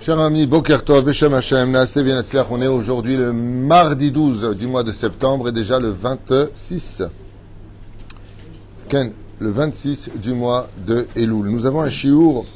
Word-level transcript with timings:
Cher 0.00 0.18
ami, 0.18 0.46
Boker 0.46 0.82
Tov, 0.82 1.04
Beshem 1.04 1.34
Hashem, 1.34 1.76
on 2.50 2.62
est 2.62 2.66
aujourd'hui 2.66 3.18
le 3.18 3.34
mardi 3.34 4.10
12 4.10 4.56
du 4.56 4.66
mois 4.66 4.82
de 4.82 4.92
septembre 4.92 5.48
et 5.48 5.52
déjà 5.52 5.78
le 5.78 5.90
26. 5.90 7.02
Ken, 8.88 9.12
le 9.40 9.50
26 9.50 10.12
du 10.14 10.32
mois 10.32 10.70
de 10.86 11.06
Elul. 11.14 11.48
Nous 11.48 11.66
avons 11.66 11.82
un 11.82 11.90
chiour 11.90 12.46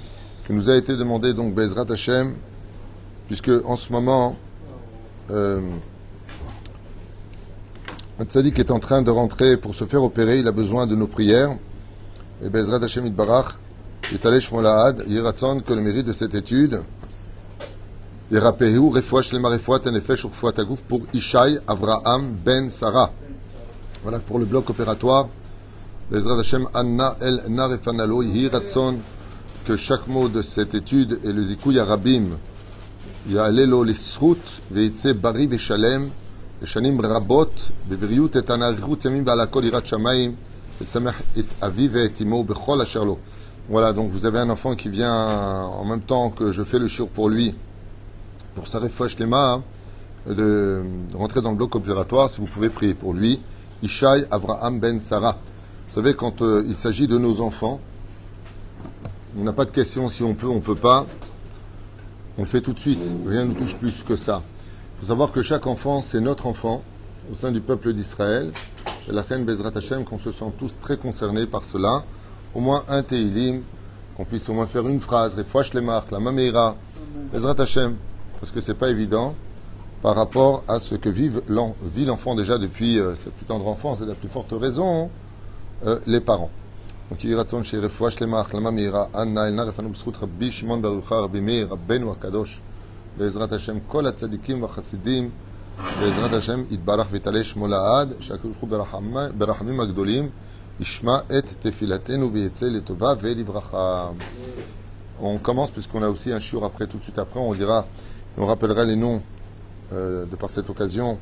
qui 0.46 0.54
nous 0.54 0.70
a 0.70 0.76
été 0.76 0.96
demandé, 0.96 1.34
donc 1.34 1.54
Bezrat 1.54 1.84
Hashem, 1.90 2.32
puisque 3.26 3.50
en 3.66 3.76
ce 3.76 3.92
moment, 3.92 4.36
euh, 5.30 5.60
un 8.18 8.24
est 8.24 8.70
en 8.70 8.78
train 8.78 9.02
de 9.02 9.10
rentrer 9.10 9.58
pour 9.58 9.74
se 9.74 9.84
faire 9.84 10.02
opérer, 10.02 10.38
il 10.38 10.48
a 10.48 10.52
besoin 10.52 10.86
de 10.86 10.96
nos 10.96 11.08
prières. 11.08 11.50
Et 12.42 12.48
Bezrat 12.48 12.82
Hashem 12.82 13.04
Itbarach, 13.04 13.48
Yitalesh 14.10 14.50
Molaad, 14.50 15.04
Yiratzon, 15.06 15.60
que 15.60 15.74
le 15.74 15.82
mérite 15.82 16.06
de 16.06 16.14
cette 16.14 16.34
étude, 16.34 16.80
Yerapehu, 18.31 18.91
Refoua 18.91 19.21
Shlema 19.21 19.49
Refoua 19.49 19.79
Tenefesh 19.79 20.23
Urfoua 20.23 20.51
Tagouf 20.51 20.81
pour 20.83 21.01
Ishaï 21.13 21.59
Avraham 21.67 22.35
Ben 22.35 22.69
Sarah. 22.69 23.11
Voilà 24.03 24.19
pour 24.19 24.39
le 24.39 24.45
bloc 24.45 24.69
opératoire. 24.69 25.27
Bezrat 26.11 26.39
Hashem 26.39 26.67
Anna 26.73 27.15
El 27.21 27.43
Narefanalo, 27.49 28.23
Yiratzon, 28.23 28.99
que 29.65 29.75
chaque 29.75 30.07
mot 30.07 30.29
de 30.29 30.41
cette 30.41 30.75
étude 30.75 31.19
et 31.23 31.31
le 31.31 31.43
Zikouy 31.43 31.79
Arabim, 31.79 32.37
Ya'alelo 33.27 33.83
Lisrut, 33.83 34.61
Veitze 34.71 35.13
Bari 35.13 35.47
Veshalem, 35.47 36.09
לשנים 36.61 37.01
רבות 37.01 37.69
בבריאות 37.89 38.37
איתנה, 38.37 38.67
אריכות 38.67 39.05
ימים 39.05 39.25
בעל 39.25 39.39
הכל 39.39 39.63
יראת 39.63 39.85
שמיים, 39.85 40.35
ושמח 40.81 41.21
את 41.39 41.63
אביו 41.63 41.91
ואת 41.91 42.21
אמו 42.21 42.43
בכל 42.43 42.81
אשר 42.81 43.03
לו. 43.03 43.17
Voilà, 43.71 43.93
donc 43.93 44.09
vous 44.11 44.25
avez 44.25 44.39
un 44.39 44.49
enfant 44.49 44.73
qui 44.73 44.89
vient 44.89 45.13
en 45.13 45.85
même 45.85 46.01
temps 46.01 46.31
que 46.31 46.51
je 46.51 46.63
fais 46.63 46.79
le 46.79 46.87
shur 46.87 47.07
pour 47.07 47.29
lui, 47.29 47.53
pour 48.54 48.68
sa 48.68 48.78
refouach 48.78 49.18
lema, 49.18 49.62
de, 50.26 50.82
de 51.10 51.16
rentrer 51.16 51.42
dans 51.42 51.50
le 51.50 51.56
bloc 51.56 51.74
opératoire, 51.74 52.30
si 52.30 52.40
vous 52.40 52.46
pouvez 52.46 52.70
prier 52.70 52.94
pour 52.94 53.12
lui. 53.12 53.40
Ishaï 53.82 54.26
Avraham 54.30 54.80
Ben 54.80 55.00
Sarah. 55.00 55.38
Vous 55.88 55.94
savez, 55.94 56.14
quand 56.14 56.42
euh, 56.42 56.64
il 56.66 56.74
s'agit 56.74 57.06
de 57.06 57.18
nos 57.18 57.40
enfants, 57.40 57.80
on 59.38 59.44
n'a 59.44 59.52
pas 59.52 59.64
de 59.64 59.70
question 59.70 60.08
si 60.08 60.22
on 60.22 60.34
peut, 60.34 60.48
on 60.48 60.60
peut 60.60 60.74
pas. 60.74 61.06
On 62.38 62.42
le 62.42 62.48
fait 62.48 62.60
tout 62.60 62.72
de 62.72 62.78
suite. 62.78 63.02
Rien 63.26 63.44
ne 63.44 63.50
nous 63.50 63.54
touche 63.54 63.76
plus 63.76 64.02
que 64.02 64.16
ça. 64.16 64.42
Il 64.96 65.00
faut 65.00 65.06
savoir 65.06 65.32
que 65.32 65.42
chaque 65.42 65.66
enfant, 65.66 66.02
c'est 66.02 66.20
notre 66.20 66.46
enfant 66.46 66.82
au 67.30 67.34
sein 67.34 67.52
du 67.52 67.60
peuple 67.60 67.92
d'Israël. 67.92 68.52
La 69.08 69.22
reine 69.22 69.44
Bezrat 69.44 69.72
Hashem, 69.76 70.04
qu'on 70.04 70.18
se 70.18 70.32
sent 70.32 70.52
tous 70.58 70.78
très 70.80 70.96
concernés 70.96 71.46
par 71.46 71.64
cela. 71.64 72.04
Au 72.54 72.60
moins 72.60 72.84
un 72.88 73.02
Teilim, 73.02 73.62
qu'on 74.16 74.24
puisse 74.24 74.48
au 74.48 74.54
moins 74.54 74.66
faire 74.66 74.88
une 74.88 75.00
phrase, 75.00 75.34
Refouach 75.34 75.74
les 75.74 75.82
la 75.82 76.20
Mameira, 76.20 76.76
Bezrat 77.32 77.60
Hashem, 77.60 77.96
parce 78.43 78.51
que 78.51 78.61
c'est 78.61 78.73
pas 78.83 78.89
évident 78.89 79.35
par 80.01 80.15
rapport 80.15 80.63
à 80.67 80.79
ce 80.79 80.95
que 80.95 81.09
vive 81.09 81.41
l'en- 81.49 81.75
vit 81.95 82.05
l'enfant 82.05 82.33
déjà 82.35 82.57
depuis 82.57 82.99
euh, 82.99 83.15
sa 83.15 83.29
plus 83.31 83.45
tendre 83.45 83.67
enfance 83.67 84.01
et 84.01 84.05
la 84.05 84.15
plus 84.15 84.29
forte 84.29 84.53
raison, 84.53 85.09
euh, 85.85 85.99
les 86.07 86.21
parents. 86.21 86.51
Donc 87.11 87.23
il 87.23 87.33
רצון 87.35 87.63
שרפואה 87.63 88.11
שלמה, 88.11 88.39
החלמה 88.39 88.71
מהירה, 88.71 89.05
אנא 89.15 89.39
אל 89.39 89.49
נא 89.49 89.61
רפאנו 89.61 89.89
בזכות 89.89 90.17
רבי 90.21 90.51
שמעון 90.51 90.81
בר 90.81 90.93
יוחאי, 90.93 91.17
רבי 91.17 91.39
מאיר, 91.39 91.67
רבנו 91.71 92.11
הקדוש, 92.11 92.61
בעזרת 93.17 93.53
השם 93.53 93.77
כל 93.87 94.05
הצדיקים 94.05 94.61
והחסידים, 94.63 95.29
בעזרת 95.99 96.33
השם 96.33 96.63
יתברך 96.69 97.07
ויתעלה 97.11 97.43
שמו 97.43 97.67
לעד, 97.67 98.13
שהקדוש 98.19 98.57
ברוך 98.57 98.61
הוא 98.61 98.69
ברחמ- 98.69 99.33
ברחמים 99.37 99.79
הגדולים 99.79 100.29
ישמע 100.79 101.17
את 101.37 101.49
תפילתנו 101.59 102.33
ויצא 102.33 102.65
לטובה 102.65 103.13
ולברכה. 103.21 104.09
On 105.21 105.37
commence 105.37 105.71
puisqu'on 105.71 106.01
a 106.03 106.07
aussi 106.07 106.31
un 106.31 106.39
shiur 106.39 106.63
après, 106.63 106.87
tout 106.87 106.97
de 106.97 107.03
suite 107.03 107.19
après, 107.19 107.39
on 107.39 107.53
dira, 107.53 107.83
on 108.36 108.46
rappellera 108.46 108.84
les 108.84 108.96
noms 108.96 109.22
euh, 109.92 110.26
de 110.26 110.36
par 110.36 110.50
cette 110.50 110.70
occasion, 110.70 111.18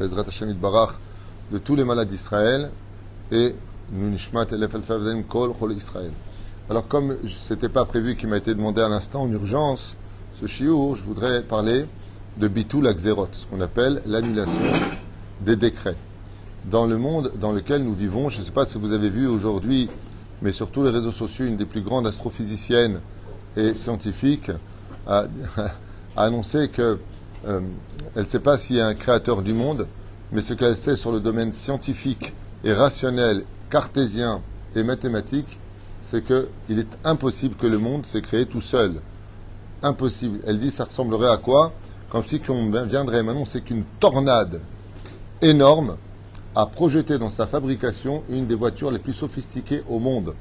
de 0.00 1.58
tous 1.58 1.76
les 1.76 1.84
malades 1.84 2.08
d'Israël 2.08 2.70
et 3.32 3.54
nous 3.90 4.10
nishmat 4.10 4.46
elef 4.52 4.74
alfa 4.74 4.98
v'zayim 4.98 5.22
kol 5.22 5.52
Israël. 5.72 6.12
Alors 6.70 6.86
comme 6.86 7.16
ce 7.26 7.54
n'était 7.54 7.68
pas 7.68 7.84
prévu, 7.84 8.16
qui 8.16 8.26
m'a 8.26 8.36
été 8.36 8.54
demandé 8.54 8.80
à 8.80 8.88
l'instant 8.88 9.22
en 9.22 9.30
urgence, 9.30 9.96
ce 10.40 10.46
shiur, 10.46 10.94
je 10.94 11.04
voudrais 11.04 11.42
parler 11.42 11.86
de 12.36 12.48
bitul 12.48 12.86
Akzerot, 12.86 13.28
ce 13.32 13.46
qu'on 13.46 13.60
appelle 13.60 14.02
l'annulation 14.06 14.52
des 15.40 15.56
décrets. 15.56 15.96
Dans 16.70 16.86
le 16.86 16.96
monde 16.96 17.32
dans 17.40 17.52
lequel 17.52 17.82
nous 17.82 17.94
vivons, 17.94 18.28
je 18.28 18.38
ne 18.38 18.44
sais 18.44 18.52
pas 18.52 18.66
si 18.66 18.78
vous 18.78 18.92
avez 18.92 19.10
vu 19.10 19.26
aujourd'hui, 19.26 19.88
mais 20.42 20.52
sur 20.52 20.70
tous 20.70 20.84
les 20.84 20.90
réseaux 20.90 21.12
sociaux, 21.12 21.46
une 21.46 21.56
des 21.56 21.64
plus 21.64 21.80
grandes 21.80 22.06
astrophysiciennes 22.06 23.00
et 23.56 23.74
scientifiques 23.74 24.50
a, 25.06 25.24
a 26.18 26.24
annoncé 26.24 26.68
que 26.68 26.98
euh, 27.46 27.60
ne 28.16 28.24
sait 28.24 28.40
pas 28.40 28.58
s'il 28.58 28.76
y 28.76 28.80
a 28.80 28.88
un 28.88 28.94
créateur 28.94 29.42
du 29.42 29.52
monde, 29.52 29.86
mais 30.32 30.42
ce 30.42 30.52
qu'elle 30.52 30.76
sait 30.76 30.96
sur 30.96 31.12
le 31.12 31.20
domaine 31.20 31.52
scientifique 31.52 32.34
et 32.64 32.72
rationnel, 32.72 33.44
cartésien 33.70 34.42
et 34.74 34.82
mathématique, 34.82 35.58
c'est 36.02 36.24
qu'il 36.24 36.78
est 36.78 36.98
impossible 37.04 37.54
que 37.54 37.68
le 37.68 37.78
monde 37.78 38.04
s'est 38.04 38.20
créé 38.20 38.46
tout 38.46 38.60
seul. 38.60 39.00
Impossible. 39.82 40.40
Elle 40.44 40.58
dit 40.58 40.72
ça 40.72 40.86
ressemblerait 40.86 41.30
à 41.30 41.36
quoi? 41.36 41.72
Comme 42.10 42.24
si 42.24 42.40
qu'on 42.40 42.68
viendrait 42.84 43.22
maintenant, 43.22 43.44
c'est 43.46 43.60
qu'une 43.60 43.84
tornade 44.00 44.60
énorme 45.40 45.96
a 46.56 46.66
projeté 46.66 47.18
dans 47.18 47.30
sa 47.30 47.46
fabrication 47.46 48.24
une 48.28 48.46
des 48.46 48.56
voitures 48.56 48.90
les 48.90 48.98
plus 48.98 49.12
sophistiquées 49.12 49.84
au 49.88 50.00
monde. 50.00 50.34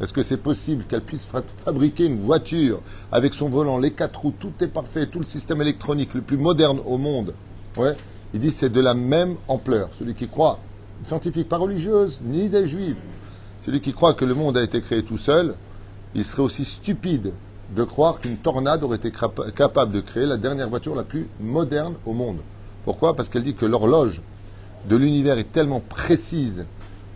Est-ce 0.00 0.12
que 0.12 0.22
c'est 0.22 0.36
possible 0.36 0.84
qu'elle 0.84 1.00
puisse 1.02 1.24
fa- 1.24 1.42
fabriquer 1.64 2.04
une 2.06 2.18
voiture 2.18 2.80
avec 3.10 3.32
son 3.32 3.48
volant, 3.48 3.78
les 3.78 3.92
quatre 3.92 4.20
roues, 4.20 4.34
tout 4.38 4.52
est 4.60 4.66
parfait, 4.68 5.06
tout 5.06 5.18
le 5.18 5.24
système 5.24 5.62
électronique 5.62 6.12
le 6.14 6.20
plus 6.20 6.36
moderne 6.36 6.80
au 6.84 6.98
monde 6.98 7.32
Ouais? 7.76 7.96
Il 8.34 8.40
dit 8.40 8.50
c'est 8.50 8.70
de 8.70 8.80
la 8.80 8.94
même 8.94 9.36
ampleur. 9.48 9.88
Celui 9.98 10.14
qui 10.14 10.28
croit, 10.28 10.58
scientifique 11.04 11.48
pas 11.48 11.56
religieuse, 11.58 12.20
ni 12.24 12.44
idée 12.44 12.66
juive, 12.66 12.96
celui 13.62 13.80
qui 13.80 13.92
croit 13.94 14.14
que 14.14 14.24
le 14.24 14.34
monde 14.34 14.56
a 14.58 14.62
été 14.62 14.80
créé 14.82 15.02
tout 15.02 15.18
seul, 15.18 15.54
il 16.14 16.24
serait 16.24 16.42
aussi 16.42 16.64
stupide 16.64 17.32
de 17.74 17.82
croire 17.82 18.20
qu'une 18.20 18.36
tornade 18.36 18.84
aurait 18.84 18.96
été 18.96 19.10
capable 19.54 19.92
de 19.92 20.00
créer 20.00 20.26
la 20.26 20.36
dernière 20.36 20.68
voiture 20.68 20.94
la 20.94 21.02
plus 21.04 21.26
moderne 21.40 21.94
au 22.04 22.12
monde. 22.12 22.38
Pourquoi? 22.84 23.16
Parce 23.16 23.28
qu'elle 23.28 23.42
dit 23.42 23.54
que 23.54 23.66
l'horloge 23.66 24.20
de 24.88 24.96
l'univers 24.96 25.38
est 25.38 25.50
tellement 25.52 25.80
précise, 25.80 26.64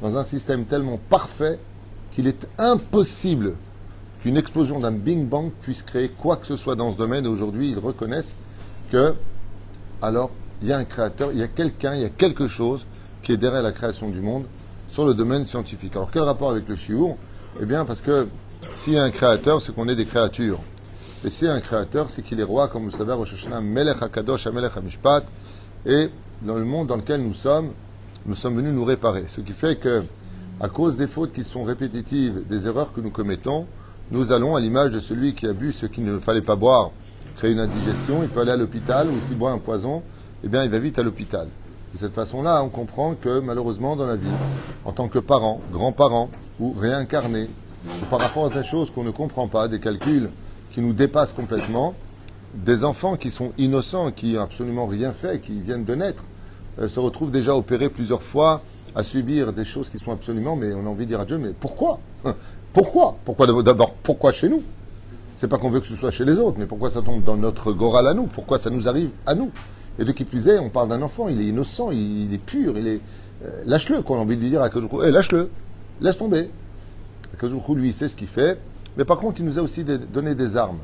dans 0.03 0.17
un 0.17 0.25
système 0.25 0.65
tellement 0.65 0.99
parfait, 1.09 1.59
qu'il 2.13 2.27
est 2.27 2.47
impossible 2.59 3.55
qu'une 4.23 4.37
explosion 4.37 4.81
d'un 4.81 4.91
Big 4.91 5.25
Bang 5.25 5.51
puisse 5.63 5.83
créer 5.83 6.09
quoi 6.09 6.37
que 6.37 6.47
ce 6.47 6.57
soit 6.57 6.77
dans 6.77 6.93
ce 6.93 6.99
domaine. 6.99 7.27
Aujourd'hui, 7.27 7.71
ils 7.71 7.79
reconnaissent 7.79 8.37
que, 8.91 9.15
alors, 10.03 10.31
il 10.63 10.69
y 10.69 10.73
a 10.73 10.79
un 10.79 10.85
créateur, 10.85 11.31
il 11.33 11.39
y 11.39 11.43
a 11.43 11.49
quelqu'un, 11.49 11.95
il 11.95 12.03
y 12.03 12.05
a 12.05 12.11
quelque 12.11 12.49
chose 12.49 12.87
qui 13.23 13.33
est 13.33 13.37
derrière 13.37 13.63
la 13.63 13.73
création 13.73 14.11
du 14.11 14.21
monde 14.21 14.45
sur 14.89 15.07
le 15.07 15.15
domaine 15.15 15.47
scientifique. 15.47 15.97
Alors, 15.97 16.11
quel 16.11 16.23
rapport 16.23 16.51
avec 16.51 16.69
le 16.69 16.77
chiour 16.77 17.17
Eh 17.61 17.65
bien, 17.65 17.85
parce 17.85 18.01
que 18.01 18.29
s'il 18.75 18.95
y 18.95 18.99
a 18.99 19.05
un 19.05 19.11
créateur, 19.11 19.63
c'est 19.63 19.75
qu'on 19.75 19.89
est 19.89 19.97
des 19.97 20.07
créatures. 20.07 20.59
Et 21.25 21.31
s'il 21.31 21.49
y 21.49 21.51
a 21.51 21.55
un 21.55 21.61
créateur, 21.61 22.11
c'est 22.11 22.23
qu'il 22.23 22.41
est 22.41 22.45
roi, 22.45 22.69
comme 22.69 22.83
vous 22.83 22.91
le 22.91 22.97
savez, 22.97 23.13
Rosh 23.13 23.47
Melech 23.63 24.03
HaKadosh, 24.03 24.47
Melech 24.49 24.77
HaMishpat. 24.77 25.25
Et 25.87 26.09
dans 26.43 26.57
le 26.57 26.65
monde 26.65 26.89
dans 26.89 26.97
lequel 26.97 27.23
nous 27.23 27.35
sommes, 27.35 27.73
nous 28.27 28.35
sommes 28.35 28.57
venus 28.57 28.73
nous 28.73 28.85
réparer. 28.85 29.25
Ce 29.29 29.41
qui 29.41 29.53
fait 29.53 29.77
que, 29.77 30.03
à 30.61 30.69
cause 30.69 30.97
des 30.97 31.07
fautes 31.07 31.33
qui 31.33 31.43
sont 31.43 31.65
répétitives, 31.65 32.47
des 32.47 32.67
erreurs 32.67 32.93
que 32.93 33.01
nous 33.01 33.11
commettons, 33.11 33.67
nous 34.11 34.33
allons, 34.33 34.57
à 34.57 34.61
l'image 34.61 34.91
de 34.91 35.01
celui 35.01 35.35
qui 35.35 35.47
a 35.47 35.55
bu 35.55 35.73
ce 35.73 35.87
qu'il 35.87 36.05
ne 36.05 36.19
fallait 36.19 36.43
pas 36.43 36.57
boire, 36.57 36.91
créer 37.37 37.53
une 37.53 37.61
indigestion, 37.61 38.23
il 38.23 38.29
peut 38.29 38.41
aller 38.41 38.51
à 38.51 38.57
l'hôpital, 38.57 39.09
ou 39.09 39.15
s'il 39.27 39.39
boit 39.39 39.53
un 39.53 39.59
poison, 39.59 40.03
eh 40.45 40.49
bien, 40.49 40.63
il 40.65 40.71
va 40.71 40.79
vite 40.79 40.99
à 40.99 41.03
l'hôpital. 41.03 41.49
De 41.95 41.99
cette 41.99 42.13
façon-là, 42.13 42.63
on 42.63 42.69
comprend 42.69 43.15
que, 43.15 43.41
malheureusement, 43.41 43.97
dans 43.97 44.07
la 44.07 44.17
vie, 44.17 44.29
en 44.85 44.93
tant 44.93 45.09
que 45.09 45.19
parents, 45.19 45.61
grands-parents, 45.73 46.29
ou 46.61 46.75
réincarnés, 46.79 47.49
ou 48.03 48.05
par 48.11 48.21
rapport 48.21 48.47
à 48.47 48.51
des 48.51 48.63
choses 48.63 48.91
qu'on 48.91 49.05
ne 49.05 49.11
comprend 49.11 49.49
pas, 49.49 49.67
des 49.67 49.81
calculs 49.81 50.29
qui 50.75 50.83
nous 50.83 50.93
dépassent 50.93 51.33
complètement, 51.33 51.95
des 52.55 52.85
enfants 52.85 53.17
qui 53.17 53.31
sont 53.31 53.53
innocents, 53.57 54.11
qui 54.11 54.35
n'ont 54.35 54.43
absolument 54.43 54.87
rien 54.87 55.13
fait, 55.13 55.41
qui 55.41 55.61
viennent 55.61 55.85
de 55.85 55.95
naître, 55.95 56.25
euh, 56.81 56.89
se 56.89 57.01
retrouvent 57.01 57.31
déjà 57.31 57.57
opérés 57.57 57.89
plusieurs 57.89 58.23
fois 58.23 58.63
à 58.95 59.03
subir 59.03 59.53
des 59.53 59.65
choses 59.65 59.89
qui 59.89 59.99
sont 59.99 60.13
absolument, 60.13 60.57
mais 60.57 60.73
on 60.75 60.87
a 60.87 60.89
envie 60.89 61.05
de 61.05 61.11
dire 61.11 61.21
à 61.21 61.25
Dieu, 61.25 61.39
mais 61.39 61.53
pourquoi 61.59 62.01
Pourquoi 62.73 63.17
Pourquoi 63.25 63.47
d'abord 63.63 63.95
Pourquoi 63.95 64.33
chez 64.33 64.49
nous 64.49 64.63
C'est 65.37 65.49
pas 65.49 65.59
qu'on 65.59 65.71
veut 65.71 65.81
que 65.81 65.87
ce 65.87 65.97
soit 65.97 66.11
chez 66.11 66.25
les 66.25 66.39
autres, 66.39 66.59
mais 66.59 66.67
pourquoi 66.67 66.91
ça 66.91 67.03
tombe 67.03 67.25
dans 67.25 67.37
notre 67.37 67.73
goral 67.73 68.07
à 68.07 68.15
nous 68.15 68.27
Pourquoi 68.27 68.59
ça 68.59 68.71
nous 68.71 68.89
arrive 68.89 69.11
à 69.27 69.35
nous 69.35 69.51
Et 69.99 70.05
de 70.05 70.13
qui 70.13 70.25
plus 70.25 70.49
est, 70.49 70.59
on 70.59 70.71
parle 70.71 70.89
d'un 70.89 71.03
enfant, 71.03 71.29
il 71.29 71.41
est 71.41 71.47
innocent, 71.47 71.91
il, 71.91 72.33
est 72.33 72.39
pur, 72.39 72.79
il 72.79 72.87
est 72.87 73.01
euh, 73.45 73.63
lâche-le. 73.67 74.03
Qu'on 74.03 74.17
a 74.17 74.19
envie 74.19 74.37
de 74.37 74.43
lui 74.43 74.51
dire 74.51 74.63
à 74.63 74.71
Kadoujou, 74.71 75.03
hey, 75.03 75.11
lâche-le, 75.11 75.51
laisse 76.01 76.17
tomber. 76.17 76.49
Kadoujou, 77.41 77.75
lui, 77.75 77.89
il 77.89 77.95
sait 77.95 78.09
ce 78.09 78.15
qu'il 78.15 78.29
fait, 78.29 78.59
mais 78.97 79.05
par 79.05 79.19
contre, 79.19 79.41
il 79.41 79.47
nous 79.47 79.59
a 79.59 79.63
aussi 79.63 79.85
donné 79.85 80.35
des 80.37 80.57
armes. 80.57 80.79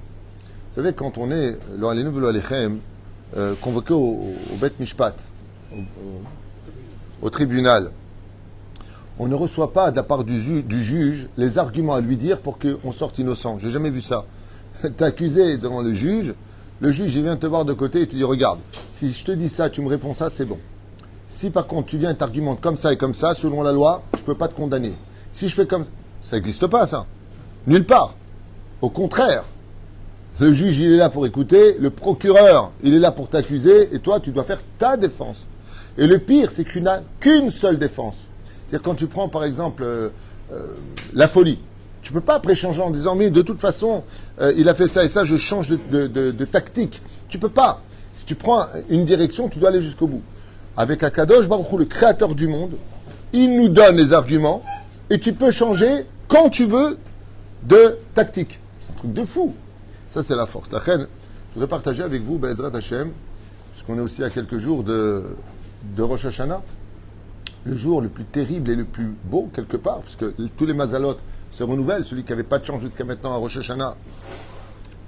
Vous 0.72 0.82
savez, 0.82 0.92
quand 0.92 1.18
on 1.18 1.30
est, 1.30 1.56
euh, 3.36 3.54
convoqué 3.60 3.92
au, 3.92 3.98
au, 3.98 4.34
au 4.52 4.56
Bet 4.60 4.70
Mishpat, 4.78 5.14
au, 5.72 5.76
tribunal, 7.30 7.90
on 9.18 9.28
ne 9.28 9.34
reçoit 9.34 9.72
pas 9.72 9.90
de 9.90 9.96
la 9.96 10.02
part 10.02 10.24
du, 10.24 10.40
ju- 10.40 10.62
du 10.62 10.82
juge 10.82 11.28
les 11.36 11.58
arguments 11.58 11.94
à 11.94 12.00
lui 12.00 12.16
dire 12.16 12.38
pour 12.40 12.58
qu'on 12.58 12.92
sorte 12.92 13.18
innocent. 13.18 13.58
J'ai 13.58 13.70
jamais 13.70 13.90
vu 13.90 14.02
ça. 14.02 14.24
T'es 14.82 15.04
accusé 15.04 15.56
devant 15.58 15.80
le 15.82 15.94
juge, 15.94 16.34
Le 16.82 16.90
juge, 16.90 17.14
il 17.16 17.22
vient 17.22 17.36
te 17.38 17.46
voir 17.46 17.64
de 17.64 17.72
côté 17.72 18.02
et 18.02 18.06
tu 18.06 18.16
dis, 18.16 18.24
regarde, 18.24 18.58
si 18.92 19.10
je 19.12 19.24
te 19.24 19.32
dis 19.32 19.48
ça, 19.48 19.70
tu 19.70 19.80
me 19.80 19.88
réponds 19.88 20.14
ça, 20.14 20.28
c'est 20.28 20.44
bon. 20.44 20.58
Si 21.28 21.48
par 21.50 21.66
contre 21.66 21.86
tu 21.88 21.96
viens 21.96 22.10
et 22.10 22.14
t'argumentes 22.16 22.60
comme 22.60 22.76
ça 22.76 22.92
et 22.92 22.98
comme 22.98 23.14
ça, 23.14 23.32
selon 23.34 23.62
la 23.62 23.72
loi, 23.72 24.02
je 24.16 24.22
peux 24.22 24.34
pas 24.34 24.48
te 24.48 24.54
condamner. 24.54 24.92
Si 25.32 25.48
je 25.48 25.54
fais 25.54 25.66
comme 25.66 25.86
ça, 26.20 26.36
n'existe 26.36 26.66
pas 26.66 26.84
ça. 26.86 27.06
Nulle 27.66 27.86
part. 27.86 28.14
Au 28.82 28.90
contraire, 28.90 29.44
le 30.38 30.52
juge, 30.52 30.78
il 30.78 30.92
est 30.92 30.96
là 30.98 31.08
pour 31.08 31.24
écouter, 31.26 31.76
le 31.80 31.88
procureur, 31.88 32.72
il 32.82 32.92
est 32.92 32.98
là 32.98 33.10
pour 33.10 33.28
t'accuser, 33.30 33.88
et 33.94 33.98
toi, 34.00 34.20
tu 34.20 34.30
dois 34.30 34.44
faire 34.44 34.60
ta 34.76 34.98
défense. 34.98 35.46
Et 35.98 36.06
le 36.06 36.18
pire, 36.18 36.50
c'est 36.50 36.64
que 36.64 36.70
tu 36.70 36.80
n'as 36.80 37.00
qu'une 37.20 37.50
seule 37.50 37.78
défense. 37.78 38.16
C'est-à-dire 38.68 38.82
quand 38.82 38.94
tu 38.94 39.06
prends, 39.06 39.28
par 39.28 39.44
exemple, 39.44 39.82
euh, 39.84 40.08
euh, 40.52 40.66
la 41.14 41.28
folie. 41.28 41.58
Tu 42.02 42.12
peux 42.12 42.20
pas 42.20 42.34
après 42.36 42.54
changer 42.54 42.82
en 42.82 42.90
disant, 42.90 43.16
mais 43.16 43.30
de 43.30 43.42
toute 43.42 43.60
façon, 43.60 44.04
euh, 44.40 44.52
il 44.56 44.68
a 44.68 44.74
fait 44.74 44.86
ça 44.86 45.04
et 45.04 45.08
ça, 45.08 45.24
je 45.24 45.36
change 45.36 45.68
de, 45.68 46.44
tactique. 46.44 47.02
Tu 47.28 47.38
peux 47.38 47.48
pas. 47.48 47.82
Si 48.12 48.24
tu 48.24 48.34
prends 48.34 48.66
une 48.88 49.04
direction, 49.04 49.48
tu 49.48 49.58
dois 49.58 49.70
aller 49.70 49.80
jusqu'au 49.80 50.06
bout. 50.06 50.22
Avec 50.76 51.02
Akadosh 51.02 51.48
Baruch 51.48 51.72
Hu, 51.72 51.78
le 51.78 51.84
créateur 51.86 52.34
du 52.34 52.46
monde, 52.46 52.72
il 53.32 53.56
nous 53.56 53.68
donne 53.68 53.96
les 53.96 54.12
arguments 54.12 54.62
et 55.10 55.18
tu 55.18 55.32
peux 55.32 55.50
changer 55.50 56.06
quand 56.28 56.48
tu 56.48 56.66
veux 56.66 56.98
de 57.64 57.98
tactique. 58.14 58.60
C'est 58.80 58.92
un 58.92 58.96
truc 58.96 59.12
de 59.12 59.24
fou. 59.24 59.54
Ça, 60.14 60.22
c'est 60.22 60.36
la 60.36 60.46
force. 60.46 60.70
La 60.70 60.78
reine, 60.78 61.06
je 61.50 61.54
voudrais 61.54 61.68
partager 61.68 62.02
avec 62.02 62.22
vous, 62.22 62.38
Bezrat 62.38 62.70
Hashem, 62.74 63.10
puisqu'on 63.72 63.98
est 63.98 64.02
aussi 64.02 64.22
à 64.22 64.30
quelques 64.30 64.58
jours 64.58 64.84
de, 64.84 65.24
de 65.82 66.02
Rosh 66.02 66.26
Hashanah, 66.26 66.62
le 67.64 67.76
jour 67.76 68.00
le 68.00 68.08
plus 68.08 68.24
terrible 68.24 68.70
et 68.70 68.76
le 68.76 68.84
plus 68.84 69.14
beau, 69.24 69.48
quelque 69.54 69.76
part, 69.76 70.00
puisque 70.00 70.24
tous 70.56 70.66
les 70.66 70.74
mazalotes 70.74 71.20
se 71.50 71.62
renouvellent. 71.64 72.04
Celui 72.04 72.22
qui 72.24 72.30
n'avait 72.30 72.42
pas 72.42 72.58
de 72.58 72.64
chance 72.64 72.80
jusqu'à 72.80 73.04
maintenant 73.04 73.32
à 73.32 73.36
Rosh 73.36 73.58
Hashanah, 73.58 73.96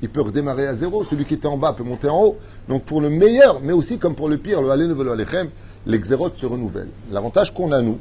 il 0.03 0.09
peut 0.09 0.21
redémarrer 0.21 0.67
à 0.67 0.75
zéro. 0.75 1.05
Celui 1.05 1.25
qui 1.25 1.35
était 1.35 1.47
en 1.47 1.57
bas 1.57 1.73
peut 1.73 1.85
monter 1.85 2.09
en 2.09 2.23
haut. 2.23 2.39
Donc 2.69 2.85
pour 2.85 3.01
le 3.01 3.11
meilleur, 3.11 3.61
mais 3.63 3.73
aussi 3.73 3.99
comme 3.99 4.15
pour 4.15 4.29
le 4.29 4.39
pire, 4.39 4.63
le 4.63 4.71
Halé 4.71 4.87
Velo 4.87 5.13
Alechem, 5.13 5.49
les 5.87 5.99
xérotes 5.99 6.37
se 6.37 6.47
renouvellent. 6.47 6.91
L'avantage 7.11 7.55
qu'on 7.55 7.73
a, 7.73 7.83
nous, 7.83 7.99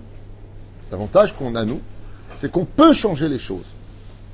l'avantage 0.91 1.35
qu'on 1.35 1.55
a, 1.55 1.65
nous, 1.65 1.81
c'est 2.33 2.51
qu'on 2.51 2.65
peut 2.65 2.93
changer 2.93 3.29
les 3.29 3.39
choses. 3.39 3.65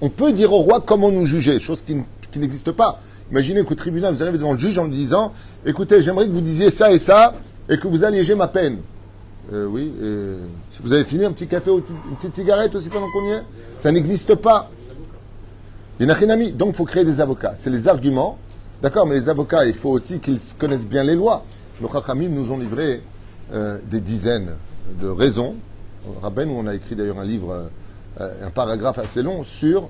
On 0.02 0.10
peut 0.10 0.34
dire 0.34 0.52
au 0.52 0.60
roi 0.60 0.82
comment 0.86 1.12
nous 1.12 1.26
juger, 1.26 1.60
chose 1.60 1.82
qui 1.82 1.98
qui 2.34 2.40
n'existe 2.40 2.72
pas. 2.72 3.00
Imaginez 3.32 3.64
qu'au 3.64 3.76
tribunal, 3.76 4.14
vous 4.14 4.22
arrivez 4.22 4.38
devant 4.38 4.54
le 4.54 4.60
juge 4.60 4.78
en 4.78 4.86
lui 4.86 4.92
disant 4.92 5.32
Écoutez, 5.66 6.02
j'aimerais 6.02 6.28
que 6.28 6.34
vous 6.34 6.42
disiez 6.42 6.70
ça 6.72 6.92
et 6.92 6.98
ça, 6.98 7.36
et 7.70 7.78
que 7.78 7.88
vous 7.88 8.04
allégiez 8.04 8.36
ma 8.36 8.48
peine. 8.48 8.80
Euh, 9.52 9.66
oui, 9.66 9.92
vous 10.82 10.94
avez 10.94 11.04
fini 11.04 11.26
un 11.26 11.32
petit 11.32 11.48
café 11.48 11.70
ou 11.70 11.84
une 12.10 12.16
petite 12.16 12.36
cigarette 12.36 12.76
aussi 12.76 12.90
pendant 12.90 13.10
qu'on 13.12 13.26
y 13.26 13.32
est, 13.34 13.44
ça 13.78 13.92
n'existe 13.92 14.36
pas. 14.36 14.70
Il 16.00 16.06
n'y 16.06 16.12
a 16.12 16.16
rien 16.16 16.30
à 16.30 16.38
Donc 16.52 16.70
il 16.70 16.76
faut 16.76 16.86
créer 16.86 17.06
des 17.06 17.22
avocats. 17.22 17.54
C'est 17.56 17.70
les 17.70 17.88
arguments. 17.88 18.38
D'accord, 18.82 19.06
mais 19.06 19.16
les 19.16 19.30
avocats, 19.30 19.66
il 19.66 19.76
faut 19.76 19.92
aussi 19.92 20.20
qu'ils 20.20 20.40
connaissent 20.58 20.88
bien 20.88 21.04
les 21.04 21.16
lois. 21.16 21.46
Nos 21.82 21.90
Chachamim 21.90 22.30
nous 22.30 22.52
ont 22.52 22.58
livré 22.58 23.02
euh, 23.54 23.78
des 23.90 24.00
dizaines 24.00 24.54
de 25.02 25.08
raisons. 25.08 25.56
Rabben, 26.22 26.50
où 26.50 26.56
on 26.58 26.68
a 26.68 26.76
écrit 26.76 26.96
d'ailleurs 26.96 27.20
un 27.20 27.26
livre, 27.26 27.70
euh, 28.20 28.46
un 28.46 28.50
paragraphe 28.50 29.00
assez 29.00 29.24
long 29.24 29.44
sur 29.44 29.90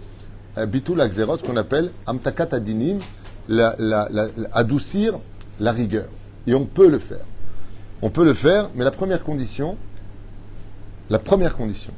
bitul 0.67 1.01
Akzerot, 1.01 1.39
ce 1.39 1.43
qu'on 1.43 1.57
appelle 1.57 1.91
Amtakat 2.05 2.49
Adinim, 2.51 2.99
adoucir 4.51 5.19
la 5.59 5.71
rigueur. 5.71 6.05
Et 6.45 6.53
on 6.53 6.65
peut 6.65 6.89
le 6.89 6.99
faire. 6.99 7.25
On 8.03 8.09
peut 8.09 8.25
le 8.25 8.33
faire, 8.33 8.69
mais 8.75 8.83
la 8.83 8.91
première 8.91 9.23
condition, 9.23 9.77
la 11.09 11.19
première 11.19 11.55
condition, 11.55 11.93